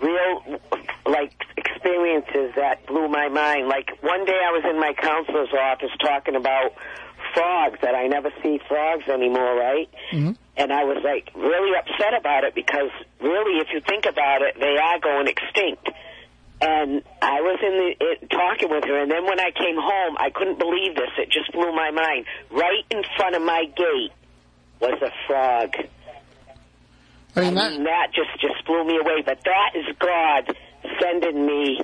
[0.01, 0.59] real,
[1.05, 3.67] like, experiences that blew my mind.
[3.67, 6.73] Like, one day I was in my counselor's office talking about
[7.33, 9.89] frogs, that I never see frogs anymore, right?
[10.11, 10.31] Mm-hmm.
[10.57, 12.89] And I was, like, really upset about it because,
[13.21, 15.89] really, if you think about it, they are going extinct.
[16.59, 20.17] And I was in the it, talking with her, and then when I came home,
[20.17, 21.11] I couldn't believe this.
[21.19, 22.25] It just blew my mind.
[22.49, 24.11] Right in front of my gate
[24.79, 25.75] was a frog.
[27.35, 29.21] I mean, I mean, that just just blew me away.
[29.23, 30.57] But that is God
[30.99, 31.79] sending me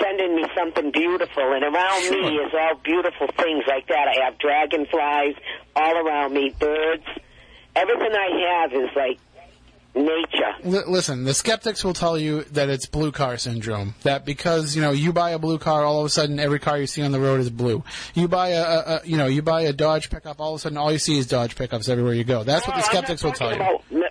[0.00, 4.08] sending me something beautiful, and around me is all beautiful things like that.
[4.08, 5.34] I have dragonflies
[5.76, 7.06] all around me, birds.
[7.74, 9.18] Everything I have is like
[9.94, 10.54] nature.
[10.64, 13.94] L- listen, the skeptics will tell you that it's blue car syndrome.
[14.02, 16.78] That because you know you buy a blue car, all of a sudden every car
[16.78, 17.82] you see on the road is blue.
[18.14, 20.60] You buy a, a, a you know you buy a Dodge pickup, all of a
[20.60, 22.44] sudden all you see is Dodge pickups everywhere you go.
[22.44, 24.01] That's what the skeptics will tell you.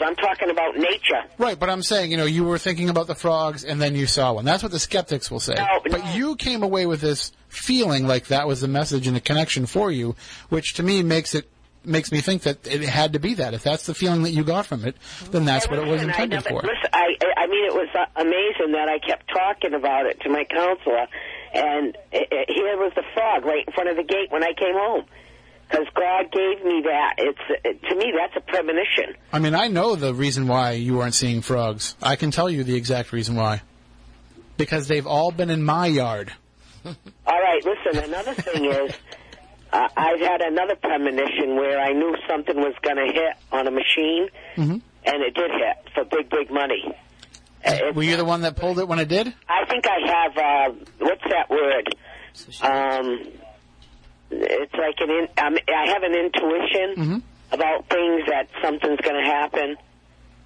[0.00, 1.22] I'm talking about nature.
[1.38, 4.06] Right, but I'm saying, you know, you were thinking about the frogs and then you
[4.06, 4.44] saw one.
[4.44, 5.54] That's what the skeptics will say.
[5.54, 6.12] No, but no.
[6.12, 9.90] you came away with this feeling like that was the message and the connection for
[9.90, 10.16] you,
[10.48, 11.48] which to me makes it
[11.86, 13.54] makes me think that it had to be that.
[13.54, 14.96] If that's the feeling that you got from it,
[15.30, 16.56] then that's what it was I intended never- for.
[16.62, 20.44] Listen, I, I mean, it was amazing that I kept talking about it to my
[20.44, 21.06] counselor,
[21.52, 24.54] and it, it, here was the frog right in front of the gate when I
[24.54, 25.04] came home.
[25.68, 27.14] Because God gave me that.
[27.18, 29.14] It's to me that's a premonition.
[29.32, 31.96] I mean, I know the reason why you aren't seeing frogs.
[32.02, 33.62] I can tell you the exact reason why.
[34.56, 36.32] Because they've all been in my yard.
[36.84, 36.94] All
[37.40, 38.04] right, listen.
[38.04, 38.92] Another thing is,
[39.72, 43.70] uh, I've had another premonition where I knew something was going to hit on a
[43.70, 44.76] machine, Mm-hmm.
[45.06, 46.84] and it did hit for big, big money.
[47.66, 49.32] Uh, it's- Were you the one that pulled it when it did?
[49.48, 50.36] I think I have.
[50.36, 51.94] Uh, what's that word?
[52.62, 53.20] Um,
[54.30, 55.10] it's like an.
[55.10, 57.18] In, um, I have an intuition Mm-hmm.
[57.52, 59.76] about things that something's going to happen,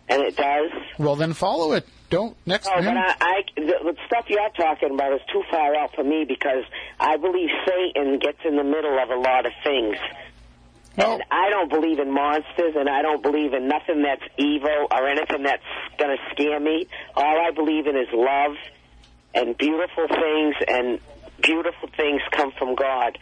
[0.08, 0.70] and it does.
[0.98, 1.86] Well, then follow it.
[2.10, 2.66] Don't next.
[2.68, 2.94] Oh, yeah.
[2.94, 6.24] but I, I the, the stuff you're talking about is too far out for me
[6.26, 6.64] because
[6.98, 9.96] I believe Satan gets in the middle of a lot of things.
[10.96, 14.88] Well- and I don't believe in monsters, and I don't believe in nothing that's evil
[14.90, 15.62] or anything that's
[15.98, 16.88] going to scare me.
[17.14, 18.56] All I believe in is love
[19.34, 20.98] and beautiful things, and
[21.42, 23.18] beautiful things come from God.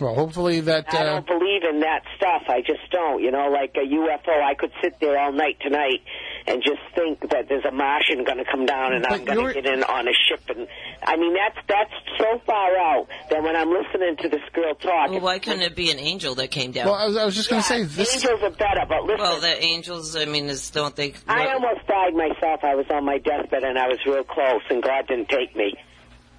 [0.00, 0.92] Well, hopefully that.
[0.92, 0.98] Uh...
[0.98, 2.42] I don't believe in that stuff.
[2.48, 3.22] I just don't.
[3.22, 6.00] You know, like a UFO, I could sit there all night tonight
[6.46, 9.46] and just think that there's a Martian going to come down and But I'm going
[9.48, 10.40] to get in on a ship.
[10.48, 10.66] And
[11.02, 15.10] I mean, that's that's so far out that when I'm listening to this girl talk,
[15.10, 16.86] Well, why couldn't it be an angel that came down?
[16.86, 18.14] well, I was, I was just going to say Yeah, this.
[18.14, 19.20] angels are better, but listen.
[19.20, 21.14] Well, the angels, I mean, is, don't they?
[21.28, 22.60] I almost died myself.
[22.62, 25.74] I was on my deathbed and I was real close, and God didn't take me.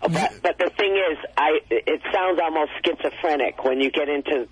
[0.01, 4.47] But, but the thing is, I it sounds almost schizophrenic when you get into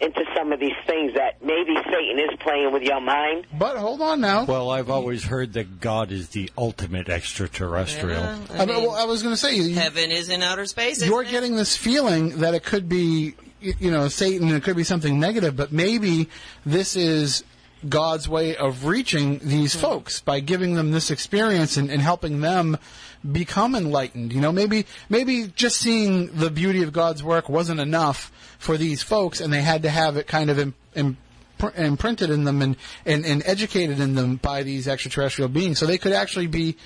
[0.00, 3.46] into some of these things that maybe Satan is playing with your mind.
[3.56, 4.44] But hold on now.
[4.44, 8.20] Well, I've always heard that God is the ultimate extraterrestrial.
[8.20, 10.66] Yeah, I, I mean, well, I was going to say you, heaven is in outer
[10.66, 10.96] space.
[10.98, 11.30] isn't you're it?
[11.30, 14.48] getting this feeling that it could be, you know, Satan.
[14.48, 16.28] It could be something negative, but maybe
[16.66, 17.44] this is
[17.88, 19.80] God's way of reaching these hmm.
[19.80, 22.78] folks by giving them this experience and, and helping them
[23.30, 24.32] become enlightened.
[24.32, 29.02] You know, maybe maybe just seeing the beauty of God's work wasn't enough for these
[29.02, 31.16] folks, and they had to have it kind of im, im,
[31.76, 35.98] imprinted in them and, and, and educated in them by these extraterrestrial beings, so they
[35.98, 36.76] could actually be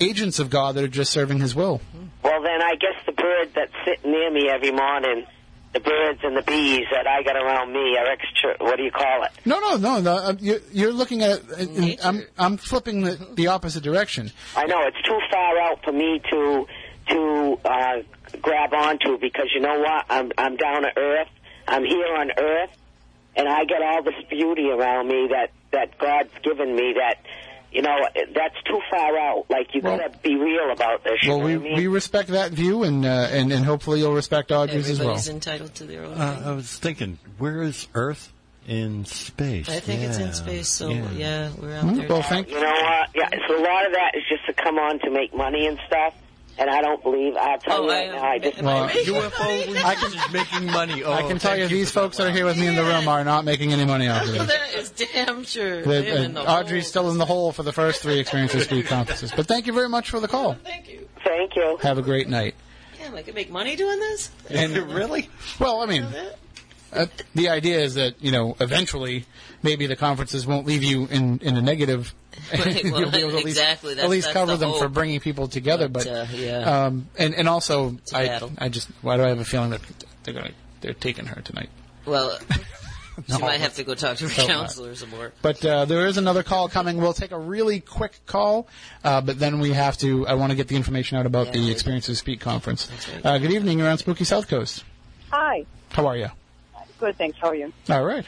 [0.00, 1.80] agents of God that are just serving His will.
[2.22, 5.26] Well, then I guess the bird that's sitting near me every morning,
[5.72, 8.56] the birds and the bees that I got around me are extra.
[8.58, 9.30] What do you call it?
[9.44, 10.00] No, no, no.
[10.00, 11.42] no uh, you're, you're looking at it.
[11.50, 12.02] and- and Nature.
[12.04, 14.32] I'm, I'm flipping the, the opposite direction.
[14.56, 16.66] I know it's too far out for me to
[17.10, 18.02] to uh,
[18.40, 20.06] grab onto because you know what?
[20.10, 21.28] I'm I'm down to earth.
[21.68, 22.70] I'm here on earth,
[23.36, 26.94] and I get all this beauty around me that that God's given me.
[26.98, 27.18] That
[27.72, 27.96] you know
[28.34, 29.46] that's too far out.
[29.48, 31.18] Like you Well- gotta be real about this.
[31.26, 31.76] Well, we, I mean?
[31.76, 35.10] we respect that view, and uh, and and hopefully you'll respect Audrey's as well.
[35.10, 36.14] Everybody's entitled to their own.
[36.14, 36.42] Uh.
[36.46, 38.32] I was thinking, where is Earth
[38.68, 39.68] in space?
[39.68, 41.10] I think it's in space, so yeah.
[41.12, 42.08] yeah, we're out Hmm, there.
[42.08, 43.08] Well, thank You know what?
[43.14, 45.78] Yeah, so a lot of that is just to come on to make money and
[45.86, 46.14] stuff.
[46.60, 47.36] And I don't believe.
[47.36, 48.22] I'll tell Oh, you right I- now.
[48.22, 49.72] I just am I Well, making UFO money?
[49.72, 51.02] research is making money.
[51.02, 52.76] Oh, I can tell thank you, these for folks that are here with me in
[52.76, 54.46] the room are not making any money off of this.
[54.46, 55.80] That is damn sure.
[55.82, 56.88] The- They're in the Audrey's hole.
[56.90, 59.32] still in the hole for the first three Experiencers Speak conferences.
[59.34, 60.54] But thank you very much for the call.
[60.62, 61.08] Thank you.
[61.24, 61.78] thank you.
[61.82, 62.54] Have a great night.
[63.00, 64.30] Yeah, I could make money doing this.
[64.50, 65.30] And really?
[65.58, 66.06] well, I mean,
[66.92, 69.26] uh, the idea is that you know eventually
[69.62, 72.14] maybe the conferences won't leave you in in a negative.
[72.52, 74.88] Right, well, You'll be able to at least, exactly, at least cover the them for
[74.88, 75.88] bringing people together.
[75.88, 76.84] But, But, uh, yeah.
[76.86, 78.52] um, and and also a I battle.
[78.56, 79.80] I just why do I have a feeling that
[80.22, 81.68] they're gonna they're taking her tonight?
[82.06, 82.38] Well,
[83.28, 84.56] She might have to go talk to her Hope not.
[84.60, 85.32] counselor some more.
[85.42, 86.96] But uh, there is another call coming.
[86.98, 88.66] We'll take a really quick call,
[89.04, 90.26] uh, but then we have to.
[90.26, 91.52] I want to get the information out about Yeah.
[91.60, 92.88] the Experiencers Speak conference.
[93.12, 93.26] right.
[93.26, 93.78] Uh, good evening.
[93.78, 94.84] You're on Spooky South Coast.
[95.30, 95.66] Hi.
[95.90, 96.28] How are you?
[97.00, 97.38] Good, thanks.
[97.40, 97.72] How are you?
[97.88, 98.24] All right.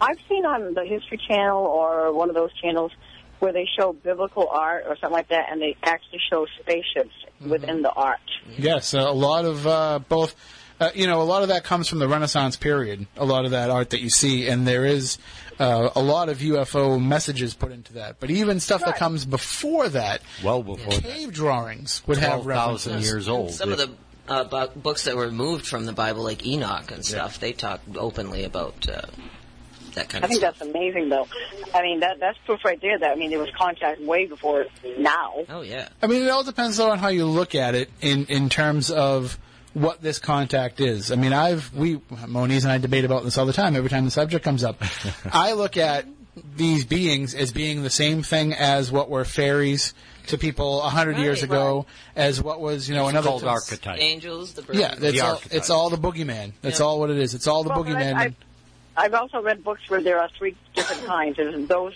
[0.00, 2.92] I've seen on the History Channel or one of those channels
[3.38, 7.12] where they show biblical art or something like that, and they actually show spaceships
[7.46, 8.18] within the art.
[8.58, 10.34] Yes, a lot of uh, both.
[10.78, 13.06] Uh, you know, a lot of that comes from the Renaissance period.
[13.16, 15.16] A lot of that art that you see, and there is
[15.58, 18.20] uh, a lot of UFO messages put into that.
[18.20, 21.02] But even stuff that comes before that, Well before that.
[21.02, 23.10] cave drawings would have 12,000 references.
[23.10, 23.52] years old.
[23.52, 23.88] Some of the
[24.28, 27.80] uh, bu- books that were removed from the Bible, like Enoch and stuff, they talk
[27.96, 29.02] openly about uh,
[29.94, 30.58] that kind I of I think stuff.
[30.58, 31.26] that's amazing, though.
[31.74, 34.66] I mean, that that's proof right there that I mean there was contact way before
[34.98, 35.44] now.
[35.48, 35.88] Oh yeah.
[36.02, 38.90] I mean, it all depends though on how you look at it in in terms
[38.90, 39.38] of
[39.74, 41.12] what this contact is.
[41.12, 43.76] I mean, I've we Moniz and I debate about this all the time.
[43.76, 44.82] Every time the subject comes up,
[45.32, 46.06] I look at
[46.56, 49.94] these beings as being the same thing as what were fairies
[50.28, 53.44] to people a hundred Right, years ago, as what was you know It's another called
[53.44, 54.00] archetype.
[54.00, 54.78] Angels, the birds.
[54.78, 55.52] Yeah, it's The all, archetype.
[55.56, 56.52] it's all the boogeyman.
[56.62, 56.86] That's Yeah.
[56.86, 57.34] all what it is.
[57.34, 58.14] It's all the Well, but boogeyman.
[58.14, 58.34] I, I've,
[58.96, 61.36] I've also read books where there are three different kinds.
[61.36, 61.94] There's those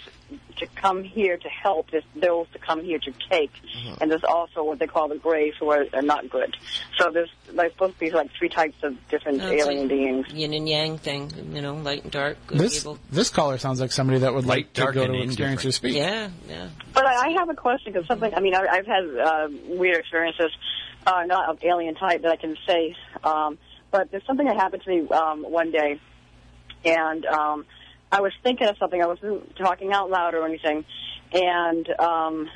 [0.57, 1.91] to come here to help.
[1.91, 3.51] There's those to come here to take,
[4.01, 6.55] and there's also what they call the grays who are, are not good.
[6.99, 10.27] So there's like supposed to be like three types of different No, alien like beings.
[10.33, 12.99] Yin and Yang thing, you know, light and dark, good this evil.
[13.11, 15.75] this caller sounds like somebody that would Light, like to go to experience or indifferent.
[15.75, 15.97] speak.
[15.97, 16.69] Yeah, yeah.
[16.93, 18.35] But I, I have a question because something.
[18.35, 20.51] I mean, I, I've had uh, weird experiences,
[21.07, 22.95] uh, not of alien type that I can say.
[23.25, 23.57] Um,
[23.91, 25.99] but there's something that happened to me um, one day,
[26.85, 27.67] and um,
[28.11, 29.03] I was thinking of something.
[29.03, 30.85] I wasn't talking out loud or anything,
[31.33, 32.51] and um,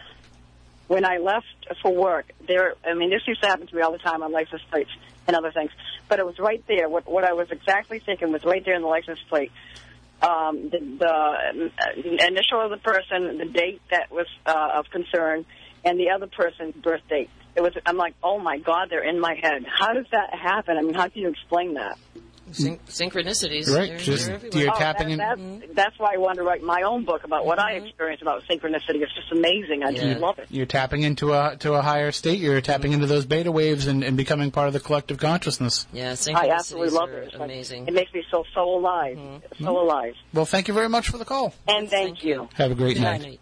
[0.89, 1.47] when I left
[1.83, 2.75] for work, there.
[2.85, 4.91] I mean, this used to happen to me all the time on license plates
[5.27, 5.71] and other things.
[6.09, 6.89] But it was right there.
[6.89, 9.51] What, what I was exactly thinking was right there in the license plate
[10.25, 15.45] um, the, the uh, initial of the person, the date that was uh, of concern,
[15.85, 17.31] and the other person's birth date.
[17.55, 17.73] It was.
[17.85, 19.65] I'm like, oh my god, they're in my head.
[19.69, 20.77] How does that happen?
[20.79, 21.99] I mean, how can you explain that?
[22.53, 23.69] Syn- synchronicities.
[23.75, 24.41] Right, They're, just- they're.
[24.53, 27.25] You're oh, tapping that, in- That's, that's why I wanted to write my own book
[27.25, 27.87] about what I mm-hmm.
[27.87, 29.03] experienced about synchronicity.
[29.03, 29.83] It's just amazing.
[29.83, 30.05] I Yeah.
[30.05, 30.47] just love it.
[30.51, 32.39] You're tapping into a to a higher state.
[32.39, 35.87] You're tapping into those beta waves and, and becoming part of the collective consciousness.
[35.93, 37.25] Yeah, I synchronicities absolutely love are it.
[37.25, 37.89] It's like- amazing.
[37.89, 39.65] It makes me feel so alive, mm-hmm.
[39.65, 40.15] so alive.
[40.33, 41.55] Well, thank you very much for the call.
[41.67, 42.35] And thank, Thank you.
[42.35, 42.49] you.
[42.55, 43.23] Have a great Good night.
[43.23, 43.41] night.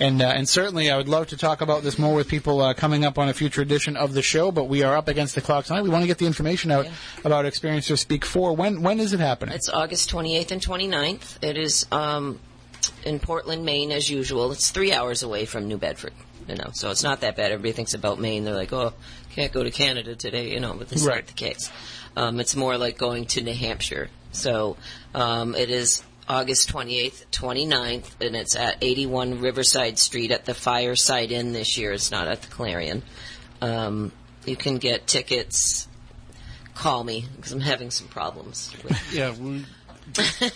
[0.00, 2.72] And uh, and certainly, I would love to talk about this more with people uh,
[2.72, 4.52] coming up on a future edition of the show.
[4.52, 5.82] But we are up against the clock tonight.
[5.82, 6.92] We want to get the information out Yeah.
[7.24, 8.54] about Experiencers Speak Four.
[8.54, 9.54] When when is it happening?
[9.56, 11.42] It's August 28th and 29th.
[11.42, 12.38] It is um,
[13.04, 14.52] in Portland, Maine, as usual.
[14.52, 16.12] It's three hours away from New Bedford.
[16.48, 17.50] You know, so it's not that bad.
[17.50, 18.44] Everybody thinks about Maine.
[18.44, 18.94] They're like, oh,
[19.34, 20.50] can't go to Canada today.
[20.52, 21.70] You know, but this is not the case.
[22.16, 24.08] Um, it's more like going to New Hampshire.
[24.32, 24.76] So
[25.14, 31.32] um, it is August 28th, 29th, and it's at 81 Riverside Street at the Fireside
[31.32, 31.92] Inn this year.
[31.92, 33.02] It's not at the Clarion.
[33.62, 34.12] Um,
[34.44, 35.88] you can get tickets.
[36.74, 38.72] Call me because I'm having some problems.
[38.84, 39.64] With Yeah, we,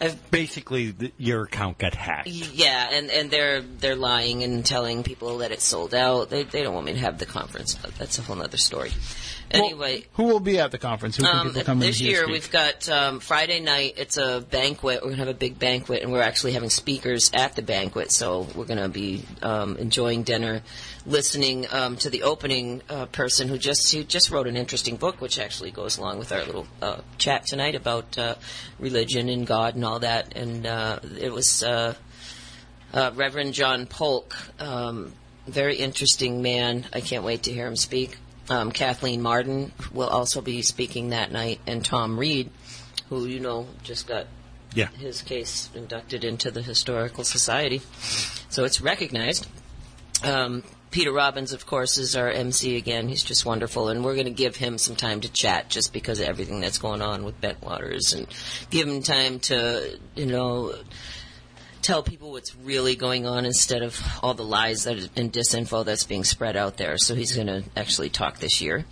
[0.00, 2.26] I've basically, the, your account got hacked.
[2.26, 6.28] Yeah, and, and they're they're lying and telling people that it's sold out.
[6.28, 8.90] They they don't want me to have the conference, but that's a whole other story.
[9.52, 11.16] Anyway, Who will be at the conference?
[11.16, 13.94] Who can um, people come this year we've got um, Friday night.
[13.96, 15.00] It's a banquet.
[15.02, 18.12] We're gonna have a big banquet, and we're actually having speakers at the banquet.
[18.12, 20.62] So we're gonna be um, enjoying dinner,
[21.04, 25.20] listening um, to the opening uh, person who just who just wrote an interesting book,
[25.20, 28.36] which actually goes along with our little uh, chat tonight about uh,
[28.78, 30.36] religion and God and all that.
[30.36, 31.62] And uh, it was.
[31.62, 31.94] Uh,
[32.94, 35.14] uh, Reverend John Polk, um,
[35.46, 36.84] very interesting man.
[36.92, 38.18] I can't wait to hear him speak.
[38.48, 42.50] Um, Kathleen Marden will also be speaking that night, and Tom Reed,
[43.08, 44.26] who you know just got
[44.74, 44.88] Yeah.
[44.98, 47.82] his case inducted into the Historical Society,
[48.48, 49.46] so it's recognized.
[50.24, 53.08] Um, Peter Robbins, of course, is our MC again.
[53.08, 56.20] He's just wonderful, and we're going to give him some time to chat just because
[56.20, 58.26] of everything that's going on with Bentwaters, and
[58.70, 60.74] give him time to, you know,
[61.82, 66.24] tell people what's really going on instead of all the lies and disinfo that's being
[66.24, 66.96] spread out there.
[66.96, 68.84] So he's going to actually talk this year.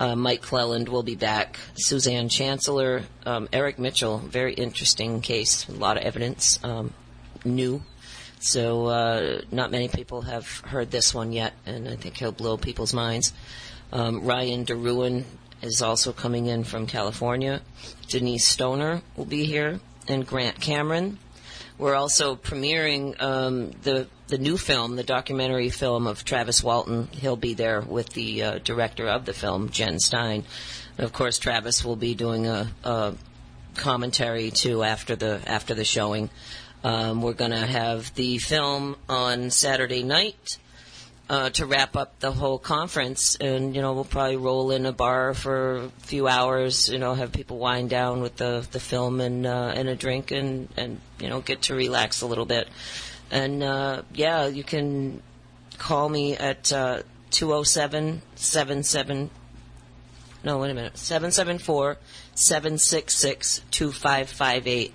[0.00, 1.58] Uh, Mike Clelland will be back.
[1.74, 5.68] Suzanne Chancellor, um, Eric Mitchell, very interesting case.
[5.68, 6.94] A lot of evidence, um,
[7.44, 7.82] new.
[8.40, 12.56] So uh, not many people have heard this one yet, and I think he'll blow
[12.56, 13.32] people's minds.
[13.92, 15.24] Um, Ryan DeRuin
[15.62, 17.60] is also coming in from California.
[18.06, 21.18] Denise Stoner will be here, and Grant Cameron.
[21.78, 27.08] We're also premiering um, the the new film, the documentary film of Travis Walton.
[27.12, 30.44] He'll be there with the uh, director of the film, Jen Stein.
[30.98, 33.14] And of course, Travis will be doing a, a
[33.76, 36.30] commentary too after the after the showing.
[36.84, 40.58] Um, we're going to have the film on Saturday night
[41.28, 44.92] uh, to wrap up the whole conference, and you know we'll probably roll in a
[44.92, 46.88] bar for a few hours.
[46.88, 50.30] You know, have people wind down with the the film and uh, and a drink,
[50.30, 52.68] and and you know get to relax a little bit.
[53.30, 55.22] And uh, yeah, you can
[55.76, 59.30] call me at uh, 207 77
[60.44, 61.96] no wait a minute 774
[62.34, 64.94] 766 2558